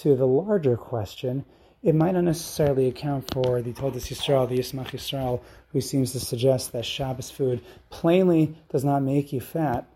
to 0.00 0.14
the 0.14 0.26
larger 0.26 0.76
question. 0.76 1.46
It 1.82 1.94
might 1.94 2.12
not 2.12 2.24
necessarily 2.24 2.86
account 2.86 3.32
for 3.32 3.62
the 3.62 3.72
Toldos 3.72 4.08
Yisrael, 4.08 4.46
the 4.46 4.58
Yismach 4.58 4.88
Yisrael, 4.88 5.40
who 5.68 5.80
seems 5.80 6.12
to 6.12 6.20
suggest 6.20 6.72
that 6.72 6.84
Shabbos 6.84 7.30
food 7.30 7.62
plainly 7.88 8.54
does 8.68 8.84
not 8.84 9.02
make 9.02 9.32
you 9.32 9.40
fat. 9.40 9.88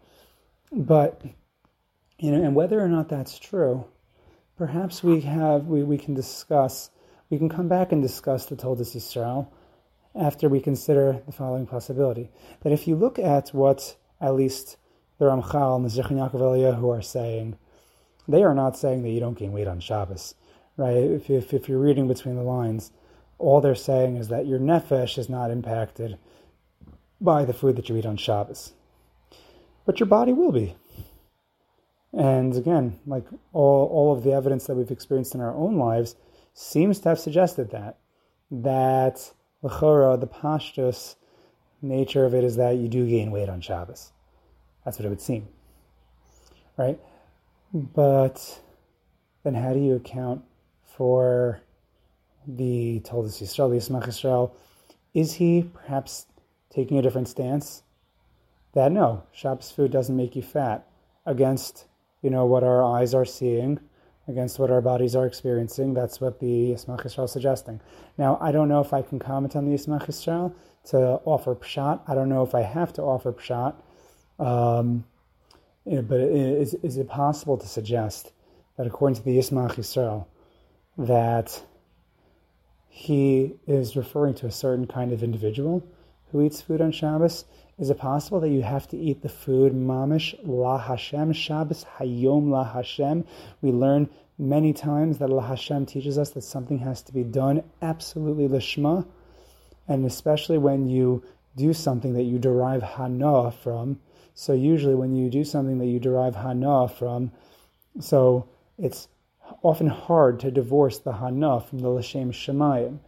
But 0.73 1.21
you 2.19 2.31
know, 2.31 2.43
and 2.43 2.55
whether 2.55 2.81
or 2.81 2.89
not 2.89 3.11
that's 3.11 3.39
true, 3.39 3.85
perhaps 4.59 5.05
we 5.05 5.21
have 5.21 5.67
we, 5.67 5.83
we 5.85 5.97
can 5.97 6.13
discuss 6.15 6.91
we 7.31 7.39
can 7.39 7.49
come 7.49 7.69
back 7.69 7.93
and 7.93 8.03
discuss 8.03 8.47
the 8.47 8.57
Toldos 8.57 8.95
Yisrael 8.95 9.49
after 10.15 10.49
we 10.49 10.61
consider 10.61 11.23
the 11.27 11.33
following 11.33 11.67
possibility. 11.67 12.31
That 12.63 12.73
if 12.73 12.89
you 12.89 12.97
look 12.97 13.19
at 13.19 13.51
what 13.51 13.97
at 14.21 14.35
least 14.35 14.77
the 15.19 15.27
Ramchal 15.27 15.77
and 15.77 15.85
the 15.85 15.91
Zichron 15.91 16.31
Yaakov 16.31 16.41
Eliyahu 16.41 16.99
are 16.99 17.03
saying, 17.03 17.57
they 18.27 18.43
are 18.43 18.55
not 18.55 18.77
saying 18.77 19.03
that 19.03 19.11
you 19.11 19.21
don't 19.21 19.39
gain 19.39 19.53
weight 19.53 19.69
on 19.69 19.81
Shabbos, 19.81 20.35
right? 20.77 20.97
If, 20.97 21.29
if, 21.29 21.53
if 21.53 21.69
you're 21.69 21.79
reading 21.79 22.09
between 22.09 22.37
the 22.37 22.43
lines, 22.43 22.91
all 23.39 23.61
they're 23.61 23.75
saying 23.75 24.17
is 24.17 24.29
that 24.29 24.47
your 24.47 24.59
nefesh 24.59 25.19
is 25.19 25.29
not 25.29 25.51
impacted 25.51 26.19
by 27.21 27.45
the 27.45 27.53
food 27.53 27.77
that 27.77 27.89
you 27.89 27.97
eat 27.97 28.07
on 28.07 28.17
Shabbos. 28.17 28.73
But 29.85 30.01
your 30.01 30.09
body 30.09 30.33
will 30.33 30.53
be. 30.53 30.77
And 32.13 32.57
again, 32.57 32.99
like 33.07 33.25
all, 33.53 33.87
all 33.87 34.13
of 34.13 34.25
the 34.25 34.33
evidence 34.33 34.67
that 34.67 34.75
we've 34.75 34.91
experienced 34.91 35.35
in 35.35 35.41
our 35.41 35.55
own 35.55 35.77
lives 35.77 36.17
seems 36.55 36.99
to 37.01 37.11
have 37.11 37.19
suggested 37.19 37.71
that. 37.71 37.99
That 38.51 39.33
the 39.63 39.69
the 39.69 40.27
pashtus 40.27 41.17
nature 41.83 42.25
of 42.25 42.35
it 42.35 42.45
is 42.45 42.57
that 42.57 42.77
you 42.77 42.89
do 42.89 43.07
gain 43.07 43.31
weight 43.31 43.49
on 43.49 43.61
Shabbos. 43.61 44.13
That's 44.85 44.99
what 44.99 45.07
it 45.07 45.11
would 45.11 45.21
seem. 45.21 45.49
Right? 46.77 46.99
But 47.75 48.61
then 49.45 49.55
how 49.55 49.75
do 49.75 49.81
you 49.81 49.97
account 49.97 50.45
for 50.85 51.61
the 52.47 53.01
Toldus 53.01 53.43
Yisrael, 53.43 53.71
the 53.71 53.77
Yismach 53.77 54.07
Yisrael? 54.07 54.53
Is 55.13 55.35
he 55.35 55.63
perhaps 55.63 56.27
taking 56.71 56.99
a 56.99 57.03
different 57.03 57.29
stance? 57.29 57.83
That 58.75 58.93
no, 58.93 59.25
Shabbos 59.33 59.71
food 59.71 59.91
doesn't 59.91 60.17
make 60.17 60.37
you 60.37 60.43
fat 60.43 60.87
against, 61.27 61.87
you 62.23 62.31
know, 62.31 62.47
what 62.47 62.63
our 62.63 62.83
eyes 62.83 63.15
are 63.15 63.25
seeing, 63.25 63.81
against 64.27 64.59
what 64.59 64.71
our 64.71 64.81
bodies 64.81 65.17
are 65.17 65.27
experiencing. 65.27 65.95
That's 65.95 66.21
what 66.21 66.41
the 66.41 66.73
Yismach 66.73 67.03
Yisrael 67.03 67.25
is 67.25 67.33
suggesting. 67.33 67.81
Now, 68.19 68.39
I 68.41 68.53
don't 68.53 68.69
know 68.69 68.81
if 68.81 68.93
I 68.93 69.03
can 69.03 69.19
comment 69.19 69.57
on 69.57 69.65
the 69.65 69.75
Yismach 69.75 70.07
Yisrael 70.07 70.55
to 70.91 70.99
offer 71.25 71.55
pshat. 71.55 72.03
I 72.07 72.15
don't 72.15 72.29
know 72.29 72.43
if 72.43 72.55
I 72.55 72.63
have 72.63 72.93
to 72.95 73.03
offer 73.03 73.33
pshat 73.33 73.75
um, 74.39 75.05
but 75.85 76.21
is, 76.21 76.75
is 76.75 76.97
it 76.97 77.09
possible 77.09 77.57
to 77.57 77.67
suggest 77.67 78.33
that 78.77 78.87
according 78.87 79.17
to 79.17 79.23
the 79.23 79.37
Yismach 79.37 79.75
Yisrael, 79.75 80.27
that 80.97 81.63
he 82.89 83.55
is 83.67 83.97
referring 83.97 84.35
to 84.35 84.47
a 84.47 84.51
certain 84.51 84.87
kind 84.87 85.13
of 85.13 85.23
individual 85.23 85.87
who 86.31 86.43
eats 86.43 86.61
food 86.61 86.81
on 86.81 86.93
Shabbos? 86.93 87.45
Is 87.79 87.91
it 87.91 87.99
possible 87.99 88.41
that 88.41 88.49
you 88.49 88.63
have 88.63 88.89
to 88.89 88.97
eat 88.97 89.23
the 89.23 89.29
food 89.29 89.73
mamish 89.73 90.35
la 90.43 90.79
Hashem 90.79 91.33
Shabbos 91.33 91.87
hayom 91.99 92.51
la 92.51 92.65
Hashem? 92.65 93.25
We 93.63 93.71
learn 93.71 94.11
many 94.37 94.73
times 94.73 95.19
that 95.19 95.31
la 95.31 95.43
Hashem 95.43 95.87
teaches 95.87 96.19
us 96.19 96.31
that 96.31 96.43
something 96.43 96.79
has 96.79 97.03
to 97.03 97.13
be 97.13 97.23
done 97.23 97.63
absolutely 97.81 98.49
lishma, 98.49 99.07
and 99.87 100.05
especially 100.05 100.59
when 100.59 100.89
you 100.89 101.23
do 101.57 101.73
something 101.73 102.15
that 102.15 102.25
you 102.25 102.39
derive 102.39 102.83
hana 102.83 103.53
from, 103.53 104.01
so 104.35 104.53
usually 104.53 104.95
when 104.95 105.15
you 105.15 105.31
do 105.31 105.45
something 105.45 105.79
that 105.79 105.87
you 105.87 106.01
derive 106.01 106.35
hana 106.35 106.89
from, 106.89 107.31
so 108.01 108.49
it's 108.77 109.09
often 109.63 109.87
hard 109.87 110.41
to 110.41 110.51
divorce 110.51 110.99
the 110.99 111.13
hana 111.13 111.61
from 111.61 111.79
the 111.79 111.89
l'shem 111.89 112.33
shemayim. 112.33 112.99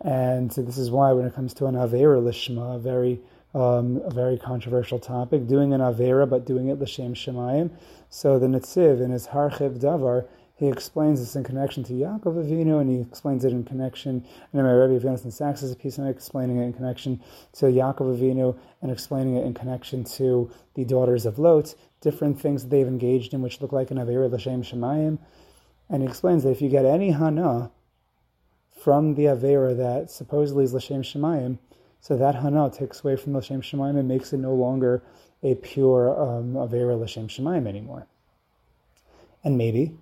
And 0.00 0.52
so 0.52 0.62
this 0.62 0.78
is 0.78 0.90
why 0.90 1.12
when 1.12 1.26
it 1.26 1.34
comes 1.34 1.54
to 1.54 1.66
an 1.66 1.74
avera 1.74 2.22
lishma, 2.22 2.76
a 2.76 2.78
very 2.78 3.20
um, 3.54 4.00
a 4.04 4.10
very 4.10 4.38
controversial 4.38 4.98
topic, 4.98 5.46
doing 5.46 5.72
an 5.72 5.80
avera 5.80 6.28
but 6.28 6.46
doing 6.46 6.68
it 6.68 6.78
l'shem 6.78 7.14
shemayim. 7.14 7.70
So 8.10 8.38
the 8.38 8.46
Netziv 8.46 9.00
in 9.00 9.10
his 9.10 9.28
Harchiv 9.28 9.78
Davar 9.80 10.26
he 10.58 10.66
explains 10.66 11.20
this 11.20 11.36
in 11.36 11.44
connection 11.44 11.84
to 11.84 11.92
Yaakov 11.92 12.44
Avinu, 12.44 12.80
and 12.80 12.90
he 12.90 13.00
explains 13.00 13.44
it 13.44 13.52
in 13.52 13.62
connection. 13.62 14.24
And 14.52 14.64
my 14.64 14.72
Rebbe 14.72 15.00
Jonathan 15.00 15.30
Sachs 15.30 15.60
has 15.60 15.70
a 15.70 15.76
piece 15.76 16.00
on 16.00 16.08
explaining 16.08 16.58
it 16.58 16.64
in 16.64 16.72
connection 16.72 17.20
to 17.54 17.66
Yaakov 17.66 18.18
Avinu, 18.18 18.58
and 18.82 18.90
explaining 18.90 19.36
it 19.36 19.46
in 19.46 19.54
connection 19.54 20.02
to 20.02 20.50
the 20.74 20.84
daughters 20.84 21.26
of 21.26 21.38
Lot, 21.38 21.76
different 22.00 22.40
things 22.40 22.64
that 22.64 22.70
they've 22.70 22.88
engaged 22.88 23.34
in, 23.34 23.40
which 23.40 23.60
look 23.60 23.70
like 23.70 23.92
an 23.92 23.98
Avera 23.98 24.28
L'Shem 24.28 24.64
Shemayim. 24.64 25.18
And 25.88 26.02
he 26.02 26.08
explains 26.08 26.42
that 26.42 26.50
if 26.50 26.60
you 26.60 26.68
get 26.68 26.84
any 26.84 27.12
Hana 27.12 27.70
from 28.76 29.14
the 29.14 29.26
Avera 29.26 29.76
that 29.76 30.10
supposedly 30.10 30.64
is 30.64 30.74
L'Shem 30.74 31.02
Shemayim, 31.02 31.58
so 32.00 32.16
that 32.16 32.34
Hana 32.34 32.70
takes 32.70 33.02
away 33.02 33.16
from 33.16 33.36
L'Shem 33.36 33.60
shemaim 33.60 33.98
and 33.98 34.08
makes 34.08 34.32
it 34.32 34.38
no 34.38 34.54
longer 34.54 35.02
a 35.42 35.54
pure 35.54 36.20
um, 36.20 36.54
Avera 36.54 36.98
L'Shem 36.98 37.28
Shemayim 37.28 37.66
anymore. 37.66 38.06
And 39.44 39.56
maybe 39.56 39.96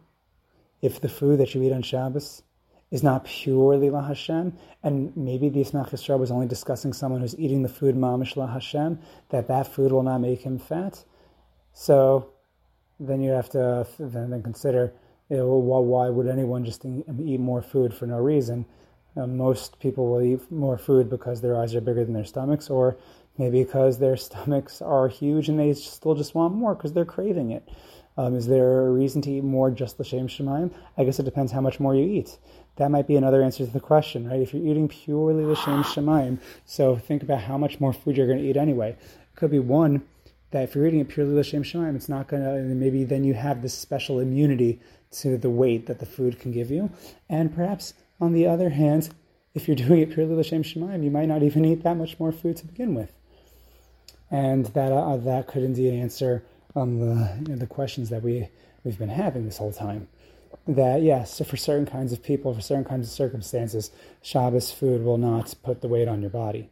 if 0.83 1.01
the 1.01 1.09
food 1.09 1.41
that 1.41 1.55
you 1.55 1.63
eat 1.63 1.73
on 1.73 1.83
Shabbos 1.83 2.43
is 2.91 3.03
not 3.03 3.25
purely 3.25 3.91
La 3.91 4.03
Hashem, 4.03 4.57
and 4.83 5.17
maybe 5.17 5.49
the 5.49 5.61
Yismach 5.61 5.91
Yisrael 5.91 6.19
was 6.19 6.31
only 6.31 6.47
discussing 6.47 6.93
someone 6.93 7.21
who's 7.21 7.39
eating 7.39 7.63
the 7.63 7.69
food 7.69 7.97
mamish 7.97 8.37
La 8.37 8.47
Hashem, 8.47 8.99
that 9.31 9.49
that 9.49 9.67
food 9.67 9.91
will 9.91 10.05
not 10.05 10.19
make 10.19 10.43
him 10.43 10.59
fat. 10.59 11.05
So 11.73 12.31
then 13.01 13.21
you 13.21 13.31
have 13.31 13.51
to 13.51 13.87
then, 13.99 14.31
then 14.31 14.43
consider, 14.43 14.93
you 15.29 15.39
know, 15.39 15.59
well, 15.59 15.85
why 15.85 16.09
would 16.09 16.29
anyone 16.29 16.65
just 16.65 16.85
eat 16.85 17.41
more 17.41 17.61
food 17.61 17.93
for 17.93 18.07
no 18.07 18.19
reason? 18.19 18.65
Uh, 19.17 19.27
most 19.27 19.79
people 19.81 20.11
will 20.11 20.23
eat 20.23 20.51
more 20.51 20.77
food 20.77 21.09
because 21.09 21.41
their 21.41 21.57
eyes 21.57 21.75
are 21.75 21.81
bigger 21.81 22.05
than 22.05 22.15
their 22.15 22.25
stomachs, 22.25 22.69
or 22.69 22.97
maybe 23.39 23.65
because 23.65 23.99
their 23.99 24.17
stomachs 24.29 24.83
are 24.83 25.09
huge 25.09 25.49
and 25.49 25.59
they 25.59 25.73
still 25.73 26.15
just 26.15 26.35
want 26.35 26.55
more 26.55 26.75
because 26.75 26.93
they're 26.93 27.05
craving 27.05 27.51
it. 27.51 27.69
Um, 28.19 28.35
is 28.35 28.47
there 28.47 28.87
a 28.87 28.91
reason 28.91 29.21
to 29.23 29.31
eat 29.31 29.45
more 29.45 29.71
just 29.71 30.01
l'shem 30.01 30.27
shemayim? 30.27 30.73
I 30.97 31.05
guess 31.05 31.19
it 31.19 31.25
depends 31.25 31.53
how 31.53 31.61
much 31.61 31.79
more 31.79 31.95
you 31.95 32.05
eat. 32.05 32.39
That 32.77 32.91
might 32.91 33.07
be 33.07 33.17
another 33.17 33.43
answer 33.43 33.65
to 33.65 33.71
the 33.71 33.81
question, 33.81 34.29
right? 34.29 34.41
If 34.41 34.55
you're 34.55 34.67
eating 34.67 34.89
purely 34.89 35.45
l'shem 35.45 35.83
shemayim, 35.83 36.39
so 36.65 36.97
think 36.97 37.23
about 37.23 37.43
how 37.43 37.59
much 37.59 37.79
more 37.79 37.93
food 37.93 38.17
you're 38.17 38.27
going 38.27 38.39
to 38.39 38.45
eat 38.49 38.57
anyway. 38.57 38.91
It 38.91 39.37
could 39.37 39.51
be 39.51 39.59
one 39.59 40.03
that 40.51 40.63
if 40.63 40.75
you're 40.75 40.87
eating 40.87 41.01
it 41.01 41.09
purely 41.09 41.35
l'shem 41.35 41.63
shemayim, 41.63 41.95
it's 41.95 42.09
not 42.09 42.29
going 42.29 42.43
to. 42.43 42.75
Maybe 42.75 43.05
then 43.05 43.25
you 43.25 43.35
have 43.35 43.61
this 43.61 43.75
special 43.75 44.19
immunity 44.19 44.81
to 45.11 45.37
the 45.37 45.51
weight 45.51 45.87
that 45.87 45.99
the 45.99 46.07
food 46.07 46.41
can 46.41 46.53
give 46.53 46.71
you, 46.71 46.91
and 47.29 47.55
perhaps 47.55 47.93
on 48.21 48.33
the 48.33 48.47
other 48.47 48.71
hand, 48.71 49.11
if 49.55 49.67
you're 49.67 49.77
doing 49.87 50.01
it 50.01 50.13
purely 50.13 50.35
l'shem 50.35 50.63
shemayim, 50.63 51.05
you 51.05 51.11
might 51.11 51.29
not 51.29 51.43
even 51.43 51.65
eat 51.65 51.83
that 51.83 51.97
much 51.97 52.19
more 52.19 52.33
food 52.33 52.57
to 52.59 52.67
begin 52.67 52.95
with, 52.95 53.13
and 54.31 54.67
that 54.67 54.93
uh, 54.93 55.17
that 55.17 55.47
could 55.47 55.63
indeed 55.63 55.93
answer 55.93 56.45
on 56.75 56.99
the 57.01 57.39
you 57.43 57.49
know, 57.49 57.57
the 57.57 57.67
questions 57.67 58.11
that 58.11 58.23
we 58.23 58.49
we've 58.85 58.99
been 58.99 59.09
having 59.09 59.45
this 59.45 59.59
whole 59.59 59.73
time. 59.73 60.09
That 60.69 61.03
yes, 61.03 61.35
so 61.35 61.45
for 61.45 61.57
certain 61.57 61.87
kinds 61.87 62.13
of 62.13 62.23
people, 62.23 62.55
for 62.55 62.61
certain 62.61 62.85
kinds 62.85 63.07
of 63.07 63.13
circumstances, 63.13 63.91
Shabbos 64.23 64.73
food 64.73 65.05
will 65.05 65.19
not 65.19 65.55
put 65.63 65.81
the 65.81 65.89
weight 65.89 66.09
on 66.09 66.21
your 66.21 66.31
body. 66.31 66.71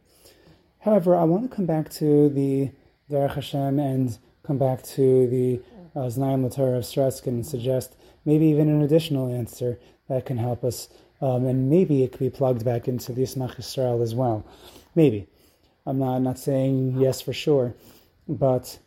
However, 0.79 1.15
I 1.15 1.23
want 1.23 1.49
to 1.49 1.55
come 1.55 1.65
back 1.65 1.89
to 1.93 2.29
the 2.29 2.71
Derech 3.09 3.35
Hashem 3.35 3.79
and 3.79 4.17
come 4.43 4.57
back 4.57 4.83
to 4.83 5.27
the 5.27 5.61
uh, 5.95 6.05
Znayim 6.05 6.45
of 6.45 6.51
Sorotzkin 6.53 7.27
and 7.27 7.45
suggest 7.45 7.95
maybe 8.23 8.45
even 8.47 8.69
an 8.69 8.81
additional 8.81 9.33
answer 9.33 9.79
that 10.07 10.25
can 10.25 10.37
help 10.37 10.63
us, 10.63 10.89
um, 11.25 11.45
and 11.45 11.69
maybe 11.69 12.03
it 12.03 12.11
could 12.11 12.19
be 12.19 12.29
plugged 12.29 12.63
back 12.63 12.87
into 12.87 13.11
the 13.11 13.23
Yismach 13.23 13.55
Yisrael 13.55 14.03
as 14.03 14.13
well. 14.13 14.45
Maybe. 14.93 15.27
I'm 15.87 15.99
not, 15.99 16.19
not 16.19 16.37
saying 16.37 17.01
yes 17.01 17.21
for 17.21 17.33
sure, 17.33 17.73
but 18.27 18.77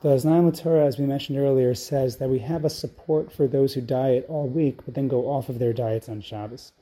The 0.00 0.10
Znaim 0.10 0.52
Torah, 0.52 0.86
as 0.86 0.96
we 0.96 1.06
mentioned 1.06 1.38
earlier, 1.38 1.74
says 1.74 2.18
that 2.18 2.30
we 2.30 2.38
have 2.38 2.64
a 2.64 2.70
support 2.70 3.32
for 3.32 3.48
those 3.48 3.74
who 3.74 3.80
diet 3.80 4.26
all 4.28 4.46
week, 4.46 4.84
but 4.84 4.94
then 4.94 5.08
go 5.08 5.28
off 5.28 5.48
of 5.48 5.58
their 5.58 5.72
diets 5.72 6.08
on 6.08 6.20
Shabbos. 6.20 6.72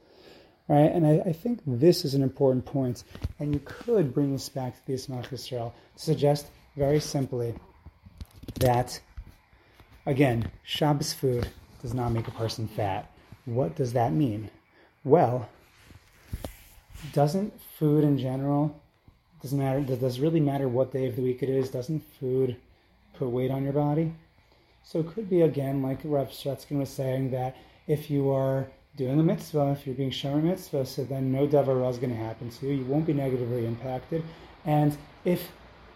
Right? 0.68 0.90
And 0.92 1.06
I, 1.06 1.30
I 1.30 1.32
think 1.32 1.60
this 1.66 2.04
is 2.04 2.14
an 2.14 2.22
important 2.22 2.66
point, 2.66 3.04
and 3.38 3.54
you 3.54 3.60
could 3.64 4.12
bring 4.12 4.32
this 4.32 4.50
back 4.50 4.74
to 4.76 4.86
the 4.86 4.92
Yismach 4.92 5.28
Yisrael 5.28 5.72
to 5.96 6.02
suggest 6.02 6.48
very 6.76 7.00
simply 7.00 7.54
that, 8.60 9.00
again, 10.04 10.50
Shabbos 10.62 11.14
food 11.14 11.48
does 11.80 11.94
not 11.94 12.12
make 12.12 12.28
a 12.28 12.32
person 12.32 12.68
fat. 12.68 13.10
What 13.46 13.76
does 13.76 13.94
that 13.94 14.12
mean? 14.12 14.50
Well, 15.06 15.48
doesn't 17.12 17.52
food 17.78 18.02
in 18.02 18.18
general 18.18 18.74
doesn't 19.40 19.56
matter 19.56 19.80
does 19.80 20.18
it 20.18 20.20
really 20.20 20.40
matter 20.40 20.68
what 20.68 20.90
day 20.92 21.06
of 21.06 21.14
the 21.14 21.22
week 21.22 21.44
it 21.44 21.48
is? 21.48 21.70
Doesn't 21.70 22.02
food 22.18 22.56
put 23.16 23.28
weight 23.28 23.52
on 23.52 23.62
your 23.62 23.72
body? 23.72 24.12
So 24.82 24.98
it 24.98 25.06
could 25.06 25.30
be 25.30 25.42
again 25.42 25.80
like 25.80 26.00
Rav 26.02 26.30
Sorotzkin 26.30 26.80
was 26.80 26.90
saying 26.90 27.30
that 27.30 27.56
if 27.86 28.10
you 28.10 28.32
are 28.32 28.66
doing 28.96 29.20
a 29.20 29.22
mitzvah 29.22 29.76
if 29.78 29.86
you're 29.86 29.94
being 29.94 30.10
shown 30.10 30.40
a 30.40 30.42
mitzvah 30.42 30.84
so 30.84 31.04
then 31.04 31.30
no 31.30 31.46
davar 31.46 31.88
is 31.88 31.98
going 31.98 32.10
to 32.10 32.16
happen 32.16 32.50
to 32.50 32.66
you. 32.66 32.72
You 32.72 32.84
won't 32.86 33.06
be 33.06 33.12
negatively 33.12 33.64
impacted. 33.64 34.24
And 34.64 34.98
if 35.24 35.52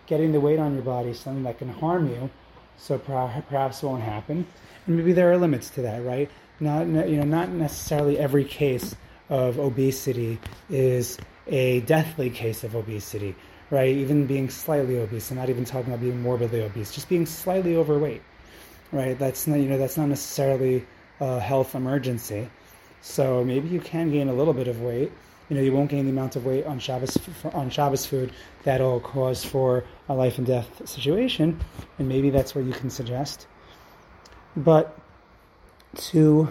getting 0.07 0.31
the 0.31 0.39
weight 0.39 0.61
on 0.61 0.75
your 0.75 0.85
body 0.85 1.11
is 1.11 1.19
something 1.19 1.43
that 1.43 1.59
can 1.59 1.69
harm 1.69 2.09
you 2.09 2.31
so 2.77 2.97
perhaps 2.97 3.83
won't 3.83 4.05
happen. 4.05 4.47
And 4.87 4.97
maybe 4.97 5.13
there 5.13 5.33
are 5.33 5.37
limits 5.37 5.69
to 5.71 5.83
that 5.83 6.05
right 6.05 6.31
not 6.61 6.87
you 6.87 7.17
know 7.17 7.25
not 7.25 7.49
necessarily 7.51 8.19
every 8.19 8.45
case 8.45 8.95
of 9.29 9.59
obesity 9.59 10.39
is 10.69 11.19
a 11.47 11.81
deathly 11.83 12.31
case 12.31 12.65
of 12.65 12.75
obesity, 12.75 13.35
right? 13.71 13.89
Even 13.97 14.27
being 14.27 14.51
slightly 14.51 14.99
obese. 14.99 15.31
I'm 15.31 15.37
not 15.37 15.49
even 15.49 15.65
talking 15.65 15.93
about 15.93 16.01
being 16.01 16.21
morbidly 16.23 16.63
obese, 16.63 16.93
just 16.93 17.09
being 17.09 17.27
slightly 17.27 17.77
overweight, 17.77 18.23
right? 18.93 19.19
That's 19.19 19.47
not 19.47 19.57
you 19.57 19.69
know 19.69 19.79
that's 19.79 19.97
not 19.97 20.09
necessarily 20.09 20.87
a 21.21 21.41
health 21.41 21.75
emergency. 21.75 22.49
So 23.03 23.45
maybe 23.45 23.69
you 23.69 23.81
can 23.81 24.11
gain 24.11 24.29
a 24.29 24.35
little 24.35 24.55
bit 24.55 24.69
of 24.69 24.83
weight. 24.83 25.11
You 25.49 25.57
know, 25.57 25.63
you 25.63 25.73
won't 25.73 25.91
gain 25.91 26.05
the 26.05 26.13
amount 26.13 26.37
of 26.37 26.47
weight 26.47 26.65
on 26.65 26.79
Shabbos 26.79 27.19
on 27.55 27.71
Shabbos 27.71 28.07
food 28.07 28.33
that'll 28.63 29.01
cause 29.01 29.45
for 29.45 29.85
a 30.09 30.15
life 30.15 30.39
and 30.39 30.47
death 30.47 30.89
situation, 30.89 31.59
and 31.99 32.09
maybe 32.09 32.31
that's 32.31 32.55
what 32.55 32.65
you 32.65 32.73
can 32.73 32.91
suggest. 32.91 33.47
But 34.57 34.97
to 35.97 36.49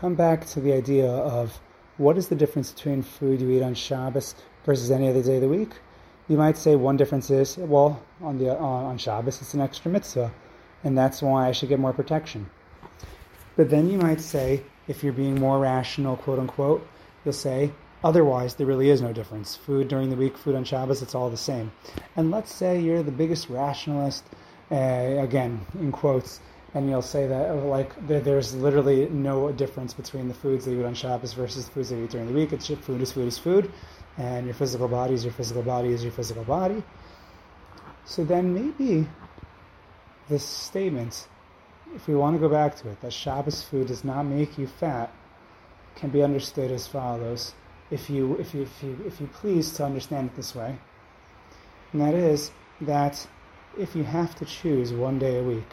come 0.00 0.14
back 0.14 0.46
to 0.46 0.60
the 0.60 0.72
idea 0.72 1.08
of 1.08 1.58
what 1.96 2.16
is 2.16 2.28
the 2.28 2.36
difference 2.36 2.72
between 2.72 3.02
food 3.02 3.40
you 3.40 3.50
eat 3.50 3.62
on 3.62 3.74
Shabbos 3.74 4.34
versus 4.64 4.90
any 4.90 5.08
other 5.08 5.22
day 5.22 5.36
of 5.36 5.42
the 5.42 5.48
week? 5.48 5.72
You 6.28 6.36
might 6.36 6.56
say 6.56 6.76
one 6.76 6.96
difference 6.96 7.30
is, 7.30 7.56
well, 7.56 8.02
on 8.20 8.38
the 8.38 8.52
uh, 8.52 8.56
on 8.62 8.98
Shabbos 8.98 9.40
it's 9.40 9.54
an 9.54 9.60
extra 9.60 9.90
mitzvah, 9.90 10.30
and 10.84 10.96
that's 10.96 11.22
why 11.22 11.48
I 11.48 11.52
should 11.52 11.68
get 11.68 11.80
more 11.80 11.92
protection. 11.92 12.48
But 13.56 13.70
then 13.70 13.90
you 13.90 13.98
might 13.98 14.20
say, 14.20 14.62
if 14.86 15.02
you're 15.02 15.12
being 15.12 15.40
more 15.40 15.58
rational, 15.58 16.16
quote 16.16 16.38
unquote, 16.38 16.86
you'll 17.24 17.32
say, 17.32 17.72
otherwise 18.04 18.54
there 18.54 18.66
really 18.66 18.90
is 18.90 19.02
no 19.02 19.12
difference. 19.12 19.56
Food 19.56 19.88
during 19.88 20.10
the 20.10 20.16
week, 20.16 20.38
food 20.38 20.54
on 20.54 20.64
Shabbos, 20.64 21.02
it's 21.02 21.14
all 21.14 21.28
the 21.30 21.36
same. 21.36 21.72
And 22.14 22.30
let's 22.30 22.54
say 22.54 22.78
you're 22.78 23.02
the 23.02 23.10
biggest 23.10 23.48
rationalist, 23.48 24.24
uh, 24.70 24.74
again, 25.18 25.66
in 25.80 25.90
quotes, 25.90 26.40
and 26.74 26.88
you'll 26.88 27.02
say 27.02 27.26
that 27.26 27.54
like 27.64 27.90
there's 28.06 28.54
literally 28.54 29.08
no 29.08 29.50
difference 29.52 29.94
between 29.94 30.28
the 30.28 30.34
foods 30.34 30.64
that 30.64 30.72
you 30.72 30.80
eat 30.80 30.84
on 30.84 30.94
Shabbos 30.94 31.32
versus 31.32 31.66
the 31.66 31.72
foods 31.72 31.88
that 31.88 31.96
you 31.96 32.04
eat 32.04 32.10
during 32.10 32.26
the 32.26 32.34
week. 32.34 32.52
It's 32.52 32.66
just 32.66 32.82
food 32.82 33.00
is 33.00 33.12
food 33.12 33.28
is 33.28 33.38
food, 33.38 33.72
and 34.18 34.44
your 34.44 34.54
physical 34.54 34.88
body 34.88 35.14
is 35.14 35.24
your 35.24 35.32
physical 35.32 35.62
body 35.62 35.92
is 35.92 36.02
your 36.02 36.12
physical 36.12 36.44
body. 36.44 36.82
So 38.04 38.24
then 38.24 38.52
maybe 38.54 39.08
this 40.28 40.44
statement, 40.44 41.26
if 41.94 42.06
we 42.06 42.14
want 42.14 42.36
to 42.36 42.40
go 42.40 42.48
back 42.48 42.76
to 42.76 42.90
it, 42.90 43.00
that 43.00 43.12
Shabbos 43.12 43.62
food 43.62 43.88
does 43.88 44.04
not 44.04 44.24
make 44.24 44.58
you 44.58 44.66
fat, 44.66 45.10
can 45.96 46.10
be 46.10 46.22
understood 46.22 46.70
as 46.70 46.86
follows. 46.86 47.54
If 47.90 48.10
you 48.10 48.36
if 48.36 48.52
you 48.54 48.62
if 48.62 48.82
you 48.82 49.02
if 49.06 49.20
you 49.22 49.26
please 49.28 49.72
to 49.72 49.84
understand 49.84 50.30
it 50.30 50.36
this 50.36 50.54
way, 50.54 50.78
and 51.92 52.02
that 52.02 52.12
is 52.12 52.50
that 52.82 53.26
if 53.78 53.96
you 53.96 54.04
have 54.04 54.34
to 54.36 54.44
choose 54.44 54.92
one 54.92 55.18
day 55.18 55.38
a 55.38 55.42
week 55.42 55.72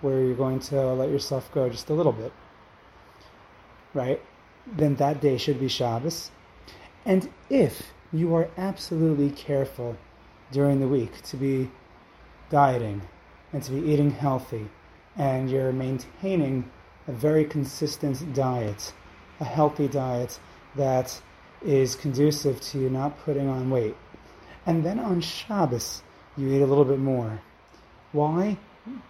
where 0.00 0.20
you're 0.20 0.34
going 0.34 0.60
to 0.60 0.92
let 0.94 1.10
yourself 1.10 1.52
go 1.52 1.68
just 1.68 1.90
a 1.90 1.94
little 1.94 2.12
bit, 2.12 2.32
right? 3.94 4.20
Then 4.66 4.96
that 4.96 5.20
day 5.20 5.38
should 5.38 5.58
be 5.58 5.68
Shabbos. 5.68 6.30
And 7.04 7.30
if 7.48 7.88
you 8.12 8.34
are 8.34 8.48
absolutely 8.56 9.30
careful 9.30 9.96
during 10.52 10.80
the 10.80 10.88
week 10.88 11.22
to 11.22 11.36
be 11.36 11.70
dieting 12.50 13.02
and 13.52 13.62
to 13.62 13.72
be 13.72 13.90
eating 13.90 14.10
healthy, 14.10 14.68
and 15.16 15.50
you're 15.50 15.72
maintaining 15.72 16.70
a 17.06 17.12
very 17.12 17.44
consistent 17.44 18.34
diet, 18.34 18.92
a 19.40 19.44
healthy 19.44 19.88
diet 19.88 20.38
that 20.76 21.20
is 21.62 21.96
conducive 21.96 22.60
to 22.60 22.78
you 22.78 22.88
not 22.88 23.18
putting 23.24 23.48
on 23.48 23.68
weight. 23.70 23.96
And 24.64 24.84
then 24.84 24.98
on 25.00 25.20
Shabbos, 25.20 26.02
you 26.36 26.52
eat 26.52 26.62
a 26.62 26.66
little 26.66 26.84
bit 26.84 27.00
more. 27.00 27.40
Why? 28.12 28.58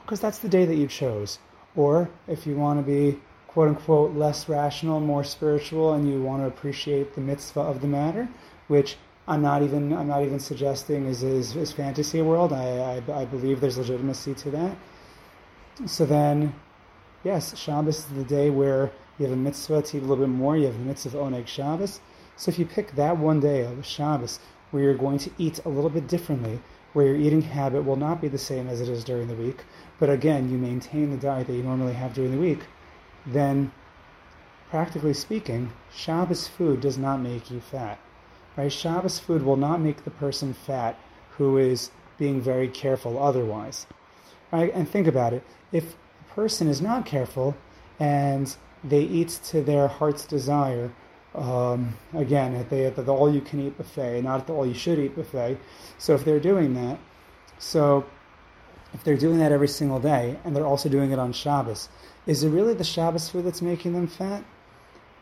Because 0.02 0.20
that's 0.20 0.38
the 0.38 0.48
day 0.48 0.64
that 0.64 0.76
you 0.76 0.86
chose. 0.86 1.38
Or 1.76 2.10
if 2.26 2.46
you 2.46 2.56
want 2.56 2.78
to 2.78 2.82
be 2.82 3.20
quote 3.46 3.68
unquote 3.68 4.14
less 4.14 4.48
rational, 4.48 5.00
more 5.00 5.24
spiritual, 5.24 5.94
and 5.94 6.08
you 6.08 6.22
want 6.22 6.42
to 6.42 6.46
appreciate 6.46 7.14
the 7.14 7.20
mitzvah 7.20 7.60
of 7.60 7.80
the 7.80 7.86
matter, 7.86 8.28
which 8.68 8.96
I'm 9.26 9.42
not 9.42 9.62
even 9.62 9.92
I'm 9.92 10.08
not 10.08 10.22
even 10.22 10.40
suggesting 10.40 11.06
is 11.06 11.22
is, 11.22 11.56
is 11.56 11.72
fantasy 11.72 12.22
world. 12.22 12.52
I, 12.52 13.02
I, 13.08 13.22
I 13.22 13.24
believe 13.24 13.60
there's 13.60 13.78
legitimacy 13.78 14.34
to 14.34 14.50
that. 14.52 14.76
So 15.86 16.06
then, 16.06 16.54
yes, 17.24 17.56
Shabbos 17.56 17.98
is 17.98 18.04
the 18.06 18.24
day 18.24 18.50
where 18.50 18.90
you 19.18 19.26
have 19.26 19.32
a 19.32 19.36
mitzvah 19.36 19.82
to 19.82 19.96
eat 19.96 20.02
a 20.02 20.06
little 20.06 20.24
bit 20.24 20.32
more. 20.32 20.56
You 20.56 20.66
have 20.66 20.78
the 20.78 20.84
mitzvah 20.84 21.18
Oneg 21.18 21.46
Shabbos. 21.46 22.00
So 22.36 22.50
if 22.50 22.58
you 22.58 22.66
pick 22.66 22.92
that 22.92 23.16
one 23.16 23.40
day 23.40 23.64
of 23.64 23.84
Shabbos 23.84 24.40
where 24.70 24.82
you're 24.82 24.94
going 24.94 25.18
to 25.18 25.30
eat 25.38 25.60
a 25.64 25.68
little 25.68 25.90
bit 25.90 26.06
differently, 26.08 26.60
where 26.92 27.06
your 27.06 27.16
eating 27.16 27.42
habit 27.42 27.84
will 27.84 27.96
not 27.96 28.20
be 28.20 28.28
the 28.28 28.38
same 28.38 28.68
as 28.68 28.80
it 28.80 28.88
is 28.88 29.04
during 29.04 29.28
the 29.28 29.34
week, 29.34 29.64
but 29.98 30.10
again, 30.10 30.50
you 30.50 30.56
maintain 30.56 31.10
the 31.10 31.16
diet 31.16 31.46
that 31.46 31.54
you 31.54 31.62
normally 31.62 31.92
have 31.92 32.14
during 32.14 32.32
the 32.32 32.38
week, 32.38 32.60
then 33.26 33.70
practically 34.70 35.14
speaking, 35.14 35.70
Shabbos 35.94 36.48
food 36.48 36.80
does 36.80 36.98
not 36.98 37.20
make 37.20 37.50
you 37.50 37.60
fat. 37.60 37.98
Right? 38.56 38.72
Shabbos 38.72 39.18
food 39.18 39.42
will 39.42 39.56
not 39.56 39.80
make 39.80 40.04
the 40.04 40.10
person 40.10 40.54
fat 40.54 40.98
who 41.36 41.58
is 41.58 41.90
being 42.18 42.40
very 42.40 42.68
careful 42.68 43.22
otherwise. 43.22 43.86
Right? 44.50 44.72
And 44.74 44.88
think 44.88 45.06
about 45.06 45.32
it. 45.32 45.44
If 45.72 45.94
a 45.94 46.34
person 46.34 46.68
is 46.68 46.80
not 46.80 47.06
careful 47.06 47.56
and 48.00 48.54
they 48.82 49.02
eat 49.02 49.28
to 49.44 49.62
their 49.62 49.88
heart's 49.88 50.26
desire, 50.26 50.92
um, 51.38 51.94
again, 52.14 52.54
at 52.54 52.70
the, 52.70 52.86
at 52.86 52.96
the 52.96 53.12
all 53.12 53.32
you 53.32 53.40
can 53.40 53.60
eat 53.60 53.76
buffet, 53.76 54.22
not 54.22 54.40
at 54.40 54.46
the 54.46 54.52
all 54.52 54.66
you 54.66 54.74
should 54.74 54.98
eat 54.98 55.14
buffet. 55.14 55.58
So 55.98 56.14
if 56.14 56.24
they're 56.24 56.40
doing 56.40 56.74
that, 56.74 56.98
so 57.58 58.06
if 58.94 59.04
they're 59.04 59.16
doing 59.16 59.38
that 59.38 59.52
every 59.52 59.68
single 59.68 60.00
day 60.00 60.38
and 60.44 60.54
they're 60.54 60.66
also 60.66 60.88
doing 60.88 61.10
it 61.12 61.18
on 61.18 61.32
Shabbos, 61.32 61.88
is 62.26 62.44
it 62.44 62.50
really 62.50 62.74
the 62.74 62.84
Shabbos 62.84 63.28
food 63.28 63.44
that's 63.44 63.62
making 63.62 63.92
them 63.92 64.06
fat? 64.06 64.44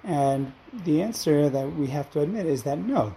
And 0.04 0.52
the 0.84 1.02
answer 1.02 1.50
that 1.50 1.74
we 1.76 1.88
have 1.88 2.10
to 2.12 2.20
admit 2.20 2.46
is 2.46 2.62
that 2.62 2.78
no, 2.78 3.14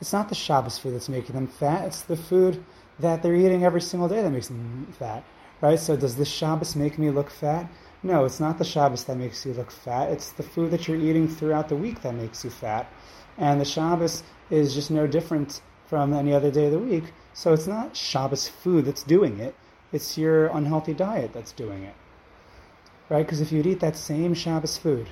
it's 0.00 0.12
not 0.12 0.28
the 0.28 0.34
Shabbos 0.34 0.78
food 0.78 0.94
that's 0.94 1.08
making 1.08 1.34
them 1.34 1.46
fat. 1.46 1.86
It's 1.86 2.02
the 2.02 2.16
food 2.16 2.64
that 2.98 3.22
they're 3.22 3.34
eating 3.34 3.64
every 3.64 3.80
single 3.80 4.08
day 4.08 4.22
that 4.22 4.30
makes 4.30 4.48
them 4.48 4.86
fat, 4.98 5.24
right? 5.60 5.78
So 5.78 5.96
does 5.96 6.16
this 6.16 6.28
Shabbos 6.28 6.76
make 6.76 6.98
me 6.98 7.10
look 7.10 7.30
fat? 7.30 7.70
No, 8.04 8.26
it's 8.26 8.38
not 8.38 8.58
the 8.58 8.64
Shabbos 8.64 9.04
that 9.04 9.16
makes 9.16 9.46
you 9.46 9.54
look 9.54 9.70
fat. 9.70 10.10
It's 10.10 10.30
the 10.32 10.42
food 10.42 10.70
that 10.72 10.86
you're 10.86 10.98
eating 10.98 11.26
throughout 11.26 11.70
the 11.70 11.74
week 11.76 12.02
that 12.02 12.14
makes 12.14 12.44
you 12.44 12.50
fat. 12.50 12.86
And 13.38 13.58
the 13.58 13.64
Shabbos 13.64 14.22
is 14.50 14.74
just 14.74 14.90
no 14.90 15.06
different 15.06 15.62
from 15.86 16.12
any 16.12 16.34
other 16.34 16.50
day 16.50 16.66
of 16.66 16.72
the 16.72 16.78
week. 16.78 17.04
So 17.32 17.54
it's 17.54 17.66
not 17.66 17.96
Shabbos 17.96 18.46
food 18.46 18.84
that's 18.84 19.02
doing 19.04 19.40
it. 19.40 19.54
It's 19.90 20.18
your 20.18 20.48
unhealthy 20.48 20.92
diet 20.92 21.32
that's 21.32 21.52
doing 21.52 21.82
it. 21.82 21.94
Right? 23.08 23.24
Because 23.24 23.40
if 23.40 23.50
you'd 23.50 23.66
eat 23.66 23.80
that 23.80 23.96
same 23.96 24.34
Shabbos 24.34 24.76
food 24.76 25.08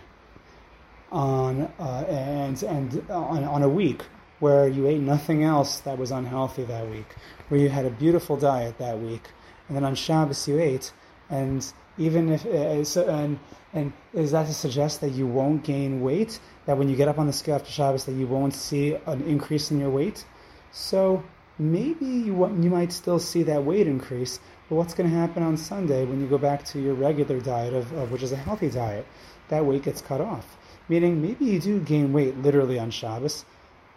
on 1.10 1.72
uh, 1.78 2.04
and 2.08 2.62
and 2.62 3.10
on, 3.10 3.44
on 3.44 3.62
a 3.62 3.68
week 3.68 4.02
where 4.40 4.68
you 4.68 4.86
ate 4.86 5.00
nothing 5.00 5.44
else 5.44 5.80
that 5.80 5.96
was 5.96 6.10
unhealthy 6.10 6.64
that 6.64 6.90
week, 6.90 7.14
where 7.48 7.58
you 7.58 7.70
had 7.70 7.86
a 7.86 7.90
beautiful 7.90 8.36
diet 8.36 8.76
that 8.78 8.98
week, 8.98 9.30
and 9.68 9.76
then 9.76 9.84
on 9.84 9.94
Shabbos 9.94 10.46
you 10.46 10.60
ate, 10.60 10.92
and 11.30 11.72
even 11.98 12.32
if 12.32 12.46
uh, 12.46 12.84
so, 12.84 13.08
and 13.08 13.38
and 13.72 13.92
is 14.12 14.32
that 14.32 14.46
to 14.46 14.54
suggest 14.54 15.00
that 15.00 15.10
you 15.10 15.26
won't 15.26 15.64
gain 15.64 16.00
weight? 16.00 16.38
That 16.66 16.78
when 16.78 16.88
you 16.88 16.96
get 16.96 17.08
up 17.08 17.18
on 17.18 17.26
the 17.26 17.32
scale 17.32 17.56
after 17.56 17.70
Shabbos, 17.70 18.04
that 18.04 18.12
you 18.12 18.26
won't 18.26 18.54
see 18.54 18.94
an 19.06 19.22
increase 19.22 19.70
in 19.70 19.80
your 19.80 19.90
weight? 19.90 20.24
So 20.72 21.22
maybe 21.58 22.06
you 22.06 22.34
you 22.62 22.70
might 22.70 22.92
still 22.92 23.18
see 23.18 23.42
that 23.44 23.64
weight 23.64 23.86
increase, 23.86 24.40
but 24.68 24.76
what's 24.76 24.94
going 24.94 25.10
to 25.10 25.16
happen 25.16 25.42
on 25.42 25.56
Sunday 25.56 26.04
when 26.04 26.20
you 26.20 26.26
go 26.26 26.38
back 26.38 26.64
to 26.66 26.80
your 26.80 26.94
regular 26.94 27.40
diet 27.40 27.74
of, 27.74 27.92
of 27.92 28.10
which 28.10 28.22
is 28.22 28.32
a 28.32 28.36
healthy 28.36 28.70
diet? 28.70 29.06
That 29.48 29.64
weight 29.64 29.82
gets 29.82 30.00
cut 30.00 30.20
off. 30.20 30.56
Meaning 30.88 31.22
maybe 31.22 31.44
you 31.44 31.60
do 31.60 31.80
gain 31.80 32.12
weight 32.12 32.36
literally 32.38 32.78
on 32.78 32.90
Shabbos, 32.90 33.44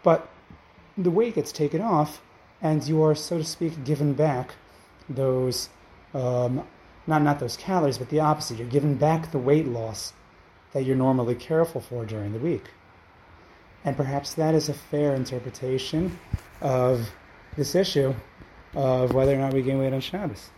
but 0.02 0.28
the 0.96 1.10
weight 1.10 1.34
gets 1.34 1.52
taken 1.52 1.80
off, 1.80 2.22
and 2.62 2.86
you 2.86 3.02
are 3.02 3.14
so 3.14 3.38
to 3.38 3.44
speak 3.44 3.84
given 3.84 4.14
back 4.14 4.54
those 5.08 5.68
um, 6.14 6.66
not 7.06 7.22
not 7.22 7.38
those 7.38 7.56
calories, 7.56 7.98
but 7.98 8.08
the 8.08 8.20
opposite. 8.20 8.58
You're 8.58 8.68
giving 8.68 8.96
back 8.96 9.30
the 9.30 9.38
weight 9.38 9.66
loss 9.66 10.12
that 10.72 10.84
you're 10.84 10.96
normally 10.96 11.34
careful 11.34 11.80
for 11.80 12.04
during 12.04 12.32
the 12.32 12.38
week. 12.38 12.64
And 13.84 13.96
perhaps 13.96 14.34
that 14.34 14.54
is 14.54 14.68
a 14.68 14.74
fair 14.74 15.14
interpretation 15.14 16.18
of 16.60 17.08
this 17.56 17.74
issue 17.74 18.14
of 18.74 19.14
whether 19.14 19.34
or 19.34 19.38
not 19.38 19.54
we 19.54 19.62
gain 19.62 19.78
weight 19.78 19.92
on 19.92 20.00
Shabbos. 20.00 20.50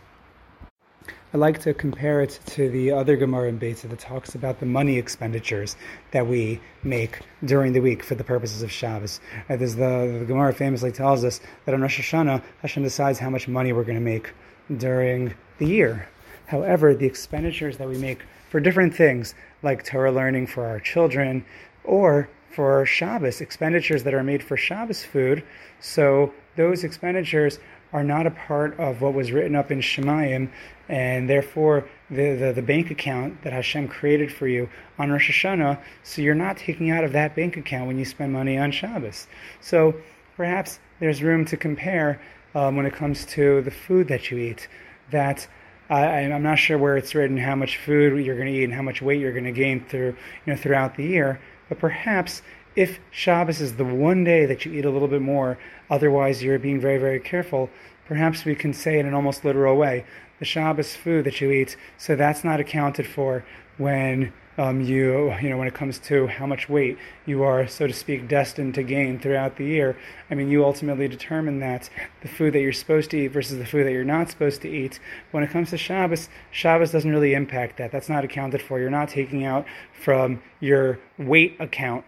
I 1.31 1.37
like 1.37 1.59
to 1.59 1.75
compare 1.75 2.21
it 2.21 2.39
to 2.47 2.69
the 2.69 2.91
other 2.91 3.15
Gemara 3.15 3.49
in 3.49 3.59
Beitza 3.59 3.87
that 3.87 3.99
talks 3.99 4.33
about 4.33 4.59
the 4.59 4.65
money 4.65 4.97
expenditures 4.97 5.75
that 6.09 6.25
we 6.25 6.59
make 6.81 7.19
during 7.45 7.73
the 7.73 7.81
week 7.81 8.01
for 8.03 8.15
the 8.15 8.23
purposes 8.23 8.63
of 8.63 8.71
Shabbos. 8.71 9.19
Uh, 9.47 9.55
the, 9.55 9.67
the 9.67 10.25
Gemara 10.27 10.53
famously 10.53 10.91
tells 10.91 11.23
us 11.23 11.39
that 11.65 11.75
on 11.75 11.81
Rosh 11.81 11.99
Hashanah, 11.99 12.41
Hashem 12.63 12.81
decides 12.81 13.19
how 13.19 13.29
much 13.29 13.47
money 13.47 13.71
we're 13.73 13.83
going 13.83 13.99
to 13.99 14.03
make 14.03 14.31
during 14.75 15.35
the 15.59 15.67
year. 15.67 16.09
However, 16.49 16.95
the 16.95 17.05
expenditures 17.05 17.77
that 17.77 17.87
we 17.87 17.99
make 17.99 18.23
for 18.49 18.59
different 18.59 18.95
things, 18.95 19.35
like 19.61 19.83
Torah 19.83 20.11
learning 20.11 20.47
for 20.47 20.65
our 20.65 20.79
children, 20.79 21.45
or 21.83 22.27
for 22.49 22.87
Shabbos, 22.87 23.39
expenditures 23.39 24.01
that 24.03 24.15
are 24.15 24.23
made 24.23 24.41
for 24.41 24.57
Shabbos 24.57 25.03
food, 25.03 25.43
so 25.79 26.33
those 26.55 26.83
expenditures 26.83 27.59
are 27.93 28.03
not 28.03 28.25
a 28.25 28.31
part 28.31 28.79
of 28.79 28.99
what 28.99 29.13
was 29.13 29.31
written 29.31 29.55
up 29.55 29.69
in 29.69 29.79
Shamayim, 29.79 30.49
and 30.87 31.29
therefore 31.29 31.87
the, 32.09 32.33
the, 32.33 32.53
the, 32.53 32.63
bank 32.63 32.89
account 32.89 33.43
that 33.43 33.53
Hashem 33.53 33.87
created 33.87 34.33
for 34.33 34.47
you 34.47 34.67
on 34.97 35.11
Rosh 35.11 35.29
Hashanah, 35.29 35.79
so 36.01 36.23
you're 36.23 36.33
not 36.33 36.57
taking 36.57 36.89
out 36.89 37.03
of 37.03 37.11
that 37.13 37.35
bank 37.35 37.57
account 37.57 37.85
when 37.85 37.99
you 37.99 38.05
spend 38.05 38.33
money 38.33 38.57
on 38.57 38.71
Shabbos. 38.71 39.27
So 39.61 39.93
perhaps 40.35 40.79
there's 40.99 41.21
room 41.21 41.45
to 41.45 41.57
compare 41.57 42.19
um, 42.55 42.75
when 42.75 42.87
it 42.87 42.93
comes 42.93 43.23
to 43.27 43.61
the 43.61 43.71
food 43.71 44.07
that 44.07 44.31
you 44.31 44.39
eat. 44.39 44.67
That 45.11 45.47
I, 45.89 46.19
I'm 46.31 46.43
not 46.43 46.59
sure 46.59 46.77
where 46.77 46.97
it's 46.97 47.15
written 47.15 47.37
how 47.37 47.55
much 47.55 47.77
food 47.77 48.23
you're 48.23 48.35
going 48.35 48.47
to 48.47 48.53
eat 48.53 48.65
and 48.65 48.73
how 48.73 48.83
much 48.83 49.01
weight 49.01 49.19
you're 49.19 49.31
going 49.31 49.45
to 49.45 49.51
gain 49.51 49.83
through 49.85 50.15
you 50.45 50.53
know 50.53 50.55
throughout 50.55 50.95
the 50.95 51.03
year, 51.03 51.39
but 51.67 51.79
perhaps 51.79 52.41
if 52.75 52.99
Shabbos 53.11 53.59
is 53.61 53.75
the 53.75 53.85
one 53.85 54.23
day 54.23 54.45
that 54.45 54.65
you 54.65 54.71
eat 54.71 54.85
a 54.85 54.89
little 54.89 55.07
bit 55.07 55.21
more, 55.21 55.57
otherwise 55.89 56.43
you're 56.43 56.59
being 56.59 56.79
very, 56.79 56.97
very 56.97 57.19
careful, 57.19 57.69
perhaps 58.07 58.45
we 58.45 58.55
can 58.55 58.73
say 58.73 58.99
in 58.99 59.05
an 59.05 59.13
almost 59.13 59.43
literal 59.43 59.75
way, 59.75 60.05
the 60.39 60.45
Shabbos 60.45 60.95
food 60.95 61.25
that 61.25 61.41
you 61.41 61.51
eat, 61.51 61.75
so 61.97 62.15
that's 62.15 62.43
not 62.43 62.59
accounted 62.59 63.07
for 63.07 63.43
when 63.79 64.31
um, 64.59 64.81
you, 64.81 65.33
you 65.41 65.49
know, 65.49 65.57
when 65.57 65.69
it 65.69 65.73
comes 65.73 65.99
to 65.99 66.27
how 66.27 66.45
much 66.45 66.67
weight 66.67 66.97
you 67.25 67.43
are, 67.43 67.65
so 67.65 67.87
to 67.87 67.93
speak, 67.93 68.27
destined 68.27 68.75
to 68.75 68.83
gain 68.83 69.17
throughout 69.17 69.55
the 69.55 69.63
year. 69.63 69.97
I 70.29 70.35
mean, 70.35 70.49
you 70.49 70.65
ultimately 70.65 71.07
determine 71.07 71.59
that 71.59 71.89
the 72.21 72.27
food 72.27 72.53
that 72.53 72.59
you're 72.59 72.73
supposed 72.73 73.09
to 73.11 73.17
eat 73.17 73.29
versus 73.29 73.57
the 73.57 73.65
food 73.65 73.85
that 73.85 73.93
you're 73.93 74.03
not 74.03 74.29
supposed 74.29 74.61
to 74.63 74.69
eat. 74.69 74.99
When 75.31 75.43
it 75.43 75.49
comes 75.49 75.69
to 75.69 75.77
Shabbos, 75.77 76.27
Shabbos 76.51 76.91
doesn't 76.91 77.09
really 77.09 77.33
impact 77.33 77.77
that. 77.77 77.89
That's 77.89 78.09
not 78.09 78.25
accounted 78.25 78.61
for. 78.61 78.79
You're 78.79 78.89
not 78.89 79.07
taking 79.07 79.45
out 79.45 79.65
from 79.93 80.41
your 80.59 80.99
weight 81.17 81.55
account 81.59 82.03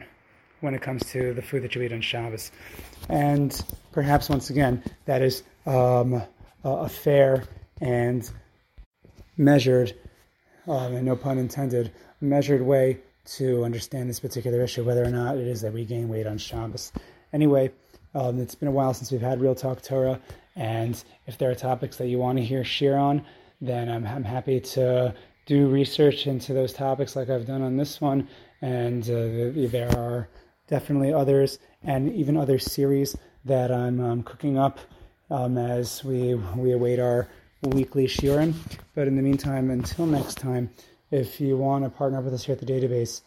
when 0.59 0.73
it 0.73 0.81
comes 0.81 1.05
to 1.11 1.33
the 1.33 1.41
food 1.41 1.63
that 1.63 1.73
you 1.73 1.81
eat 1.83 1.93
on 1.93 2.01
Shabbos. 2.01 2.51
And 3.07 3.63
perhaps 3.93 4.27
once 4.27 4.49
again, 4.49 4.83
that 5.05 5.21
is 5.21 5.43
um, 5.65 6.21
a 6.65 6.89
fair 6.89 7.45
and 7.79 8.29
measured, 9.37 9.95
um, 10.67 10.95
and 10.95 11.05
no 11.05 11.15
pun 11.15 11.37
intended, 11.37 11.91
measured 12.19 12.61
way 12.61 12.99
to 13.23 13.63
understand 13.63 14.09
this 14.09 14.19
particular 14.19 14.61
issue, 14.61 14.83
whether 14.83 15.03
or 15.03 15.09
not 15.11 15.37
it 15.37 15.47
is 15.47 15.61
that 15.61 15.73
we 15.73 15.85
gain 15.85 16.09
weight 16.09 16.27
on 16.27 16.37
Shabbos. 16.37 16.91
Anyway, 17.33 17.71
um, 18.13 18.39
it's 18.39 18.55
been 18.55 18.67
a 18.67 18.71
while 18.71 18.93
since 18.93 19.11
we've 19.11 19.21
had 19.21 19.39
Real 19.39 19.55
Talk 19.55 19.81
Torah, 19.81 20.19
and 20.55 21.01
if 21.27 21.37
there 21.37 21.49
are 21.49 21.55
topics 21.55 21.97
that 21.97 22.07
you 22.07 22.17
want 22.17 22.37
to 22.37 22.43
hear 22.43 22.63
share 22.63 22.97
on, 22.97 23.23
then 23.61 23.89
I'm, 23.89 24.05
I'm 24.05 24.23
happy 24.23 24.59
to 24.59 25.13
do 25.45 25.67
research 25.67 26.27
into 26.27 26.53
those 26.53 26.73
topics 26.73 27.15
like 27.15 27.29
I've 27.29 27.45
done 27.45 27.61
on 27.61 27.77
this 27.77 28.01
one. 28.01 28.27
And 28.61 29.03
uh, 29.03 29.69
there 29.69 29.89
are 29.97 30.27
definitely 30.67 31.13
others, 31.13 31.59
and 31.83 32.13
even 32.13 32.37
other 32.37 32.59
series 32.59 33.15
that 33.45 33.71
I'm 33.71 33.99
um, 33.99 34.23
cooking 34.23 34.57
up 34.57 34.79
um, 35.31 35.57
as 35.57 36.03
we 36.03 36.35
we 36.35 36.73
await 36.73 36.99
our 36.99 37.27
weekly 37.61 38.07
shiurim. 38.07 38.53
But 38.95 39.07
in 39.07 39.15
the 39.15 39.21
meantime, 39.21 39.69
until 39.69 40.05
next 40.05 40.37
time, 40.37 40.69
if 41.11 41.39
you 41.41 41.57
want 41.57 41.83
to 41.83 41.89
partner 41.89 42.19
up 42.19 42.25
with 42.25 42.33
us 42.33 42.45
here 42.45 42.53
at 42.53 42.59
the 42.59 42.65
database, 42.65 43.21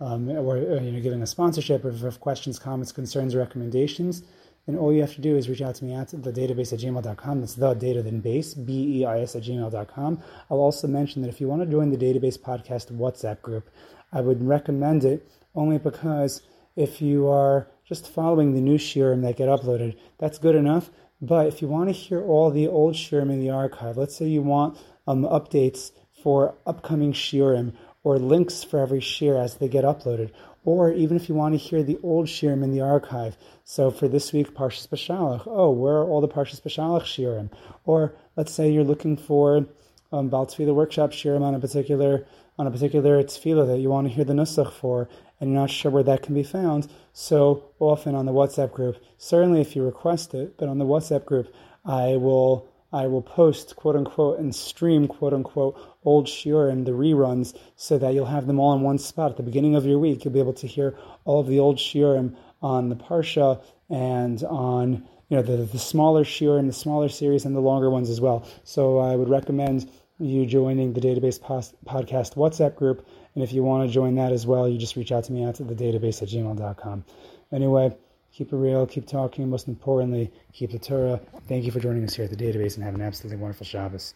um, 0.00 0.28
or 0.30 0.56
uh, 0.56 0.80
you 0.80 0.92
know, 0.92 1.00
giving 1.00 1.22
a 1.22 1.26
sponsorship, 1.26 1.84
or 1.84 1.90
if 1.90 1.98
you 1.98 2.04
have 2.04 2.20
questions, 2.20 2.58
comments, 2.58 2.92
concerns, 2.92 3.34
recommendations, 3.34 4.22
then 4.66 4.76
all 4.76 4.92
you 4.92 5.00
have 5.00 5.14
to 5.14 5.20
do 5.20 5.36
is 5.36 5.48
reach 5.48 5.62
out 5.62 5.74
to 5.76 5.84
me 5.84 5.94
at 5.94 6.08
the 6.08 6.32
database 6.32 6.72
at 6.72 6.80
gmail.com. 6.80 7.40
That's 7.40 7.54
the 7.54 7.74
data 7.74 8.02
then 8.02 8.20
Beis, 8.20 8.54
B 8.66 9.00
E 9.00 9.06
I 9.06 9.20
S 9.20 9.34
at 9.34 9.42
gmail.com. 9.42 10.22
I'll 10.50 10.58
also 10.58 10.86
mention 10.86 11.22
that 11.22 11.28
if 11.28 11.40
you 11.40 11.48
want 11.48 11.62
to 11.62 11.66
join 11.66 11.90
the 11.90 11.96
database 11.96 12.38
podcast 12.38 12.92
WhatsApp 12.92 13.40
group, 13.40 13.70
I 14.12 14.20
would 14.20 14.46
recommend 14.46 15.04
it 15.04 15.28
only 15.54 15.78
because 15.78 16.42
if 16.76 17.00
you 17.00 17.28
are 17.28 17.66
just 17.84 18.12
following 18.12 18.54
the 18.54 18.60
new 18.60 18.76
shiurim 18.76 19.22
that 19.22 19.36
get 19.36 19.48
uploaded, 19.48 19.96
that's 20.18 20.38
good 20.38 20.54
enough. 20.54 20.90
But 21.20 21.46
if 21.46 21.60
you 21.60 21.68
want 21.68 21.88
to 21.88 21.92
hear 21.92 22.22
all 22.22 22.50
the 22.50 22.68
old 22.68 22.94
shiurim 22.94 23.30
in 23.30 23.40
the 23.40 23.50
archive, 23.50 23.96
let's 23.96 24.16
say 24.16 24.26
you 24.26 24.42
want 24.42 24.78
um, 25.06 25.22
updates 25.22 25.90
for 26.22 26.54
upcoming 26.66 27.12
shiurim 27.12 27.72
or 28.04 28.18
links 28.18 28.62
for 28.62 28.78
every 28.78 29.00
shiur 29.00 29.42
as 29.42 29.56
they 29.56 29.68
get 29.68 29.84
uploaded, 29.84 30.30
or 30.64 30.92
even 30.92 31.16
if 31.16 31.28
you 31.28 31.34
want 31.34 31.54
to 31.54 31.58
hear 31.58 31.82
the 31.82 31.98
old 32.02 32.26
shiurim 32.26 32.62
in 32.62 32.72
the 32.72 32.80
archive. 32.80 33.36
So 33.64 33.90
for 33.90 34.06
this 34.06 34.32
week, 34.32 34.54
Parshas 34.54 34.88
Beshalach, 34.88 35.42
oh, 35.46 35.70
where 35.70 35.94
are 35.94 36.04
all 36.04 36.20
the 36.20 36.28
Parshas 36.28 36.62
Beshalach 36.62 37.02
shiurim? 37.02 37.50
Or 37.84 38.14
let's 38.36 38.52
say 38.52 38.70
you're 38.70 38.84
looking 38.84 39.16
for 39.16 39.66
um, 40.12 40.28
Baal 40.28 40.46
Tefillah 40.46 40.74
workshop 40.74 41.10
shiurim 41.10 41.42
on 41.42 41.54
a 41.54 41.60
particular 41.60 42.26
on 42.58 42.66
a 42.66 42.70
particular 42.70 43.22
tefillah 43.22 43.68
that 43.68 43.78
you 43.78 43.88
want 43.88 44.08
to 44.08 44.12
hear 44.12 44.24
the 44.24 44.32
nusach 44.32 44.72
for, 44.72 45.08
and 45.40 45.50
you're 45.50 45.60
not 45.60 45.70
sure 45.70 45.90
where 45.90 46.02
that 46.02 46.22
can 46.22 46.34
be 46.34 46.42
found, 46.42 46.88
so 47.12 47.64
often 47.78 48.14
on 48.14 48.26
the 48.26 48.32
WhatsApp 48.32 48.72
group, 48.72 48.96
certainly 49.18 49.60
if 49.60 49.76
you 49.76 49.84
request 49.84 50.34
it, 50.34 50.56
but 50.58 50.68
on 50.68 50.78
the 50.78 50.84
WhatsApp 50.84 51.24
group, 51.24 51.52
I 51.84 52.16
will 52.16 52.68
I 52.90 53.06
will 53.06 53.22
post 53.22 53.76
quote 53.76 53.96
unquote 53.96 54.38
and 54.38 54.54
stream 54.54 55.08
quote 55.08 55.34
unquote 55.34 55.78
old 56.04 56.26
shiurim, 56.26 56.84
the 56.84 56.92
reruns, 56.92 57.54
so 57.76 57.98
that 57.98 58.14
you'll 58.14 58.26
have 58.26 58.46
them 58.46 58.58
all 58.58 58.72
in 58.72 58.80
one 58.80 58.98
spot. 58.98 59.32
At 59.32 59.36
the 59.36 59.42
beginning 59.42 59.74
of 59.74 59.84
your 59.84 59.98
week, 59.98 60.24
you'll 60.24 60.34
be 60.34 60.40
able 60.40 60.54
to 60.54 60.66
hear 60.66 60.96
all 61.24 61.40
of 61.40 61.48
the 61.48 61.58
old 61.58 61.76
shiurim 61.76 62.34
on 62.62 62.88
the 62.88 62.96
Parsha 62.96 63.60
and 63.90 64.42
on 64.44 65.06
you 65.28 65.36
know 65.36 65.42
the, 65.42 65.56
the 65.64 65.78
smaller 65.78 66.24
shiurim, 66.24 66.66
the 66.66 66.72
smaller 66.72 67.08
series, 67.08 67.44
and 67.44 67.54
the 67.54 67.60
longer 67.60 67.90
ones 67.90 68.08
as 68.08 68.20
well. 68.20 68.46
So 68.64 68.98
I 68.98 69.16
would 69.16 69.28
recommend 69.28 69.90
you 70.18 70.46
joining 70.46 70.94
the 70.94 71.00
database 71.00 71.38
podcast 71.38 72.34
WhatsApp 72.34 72.74
group 72.74 73.06
and 73.38 73.44
if 73.44 73.52
you 73.52 73.62
want 73.62 73.88
to 73.88 73.94
join 73.94 74.16
that 74.16 74.32
as 74.32 74.48
well, 74.48 74.68
you 74.68 74.76
just 74.76 74.96
reach 74.96 75.12
out 75.12 75.22
to 75.22 75.32
me 75.32 75.44
at 75.44 75.54
the 75.54 75.62
database 75.62 76.20
at 76.22 76.28
gmail.com. 76.28 77.04
Anyway, 77.52 77.96
keep 78.32 78.52
it 78.52 78.56
real, 78.56 78.84
keep 78.84 79.06
talking, 79.06 79.48
most 79.48 79.68
importantly, 79.68 80.32
keep 80.52 80.72
the 80.72 80.78
Torah. 80.80 81.20
Thank 81.46 81.64
you 81.64 81.70
for 81.70 81.78
joining 81.78 82.02
us 82.02 82.14
here 82.14 82.24
at 82.24 82.36
the 82.36 82.36
database 82.36 82.74
and 82.74 82.82
have 82.82 82.96
an 82.96 83.00
absolutely 83.00 83.40
wonderful 83.40 83.64
Shabbos. 83.64 84.14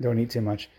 Don't 0.00 0.20
eat 0.20 0.30
too 0.30 0.40
much. 0.40 0.70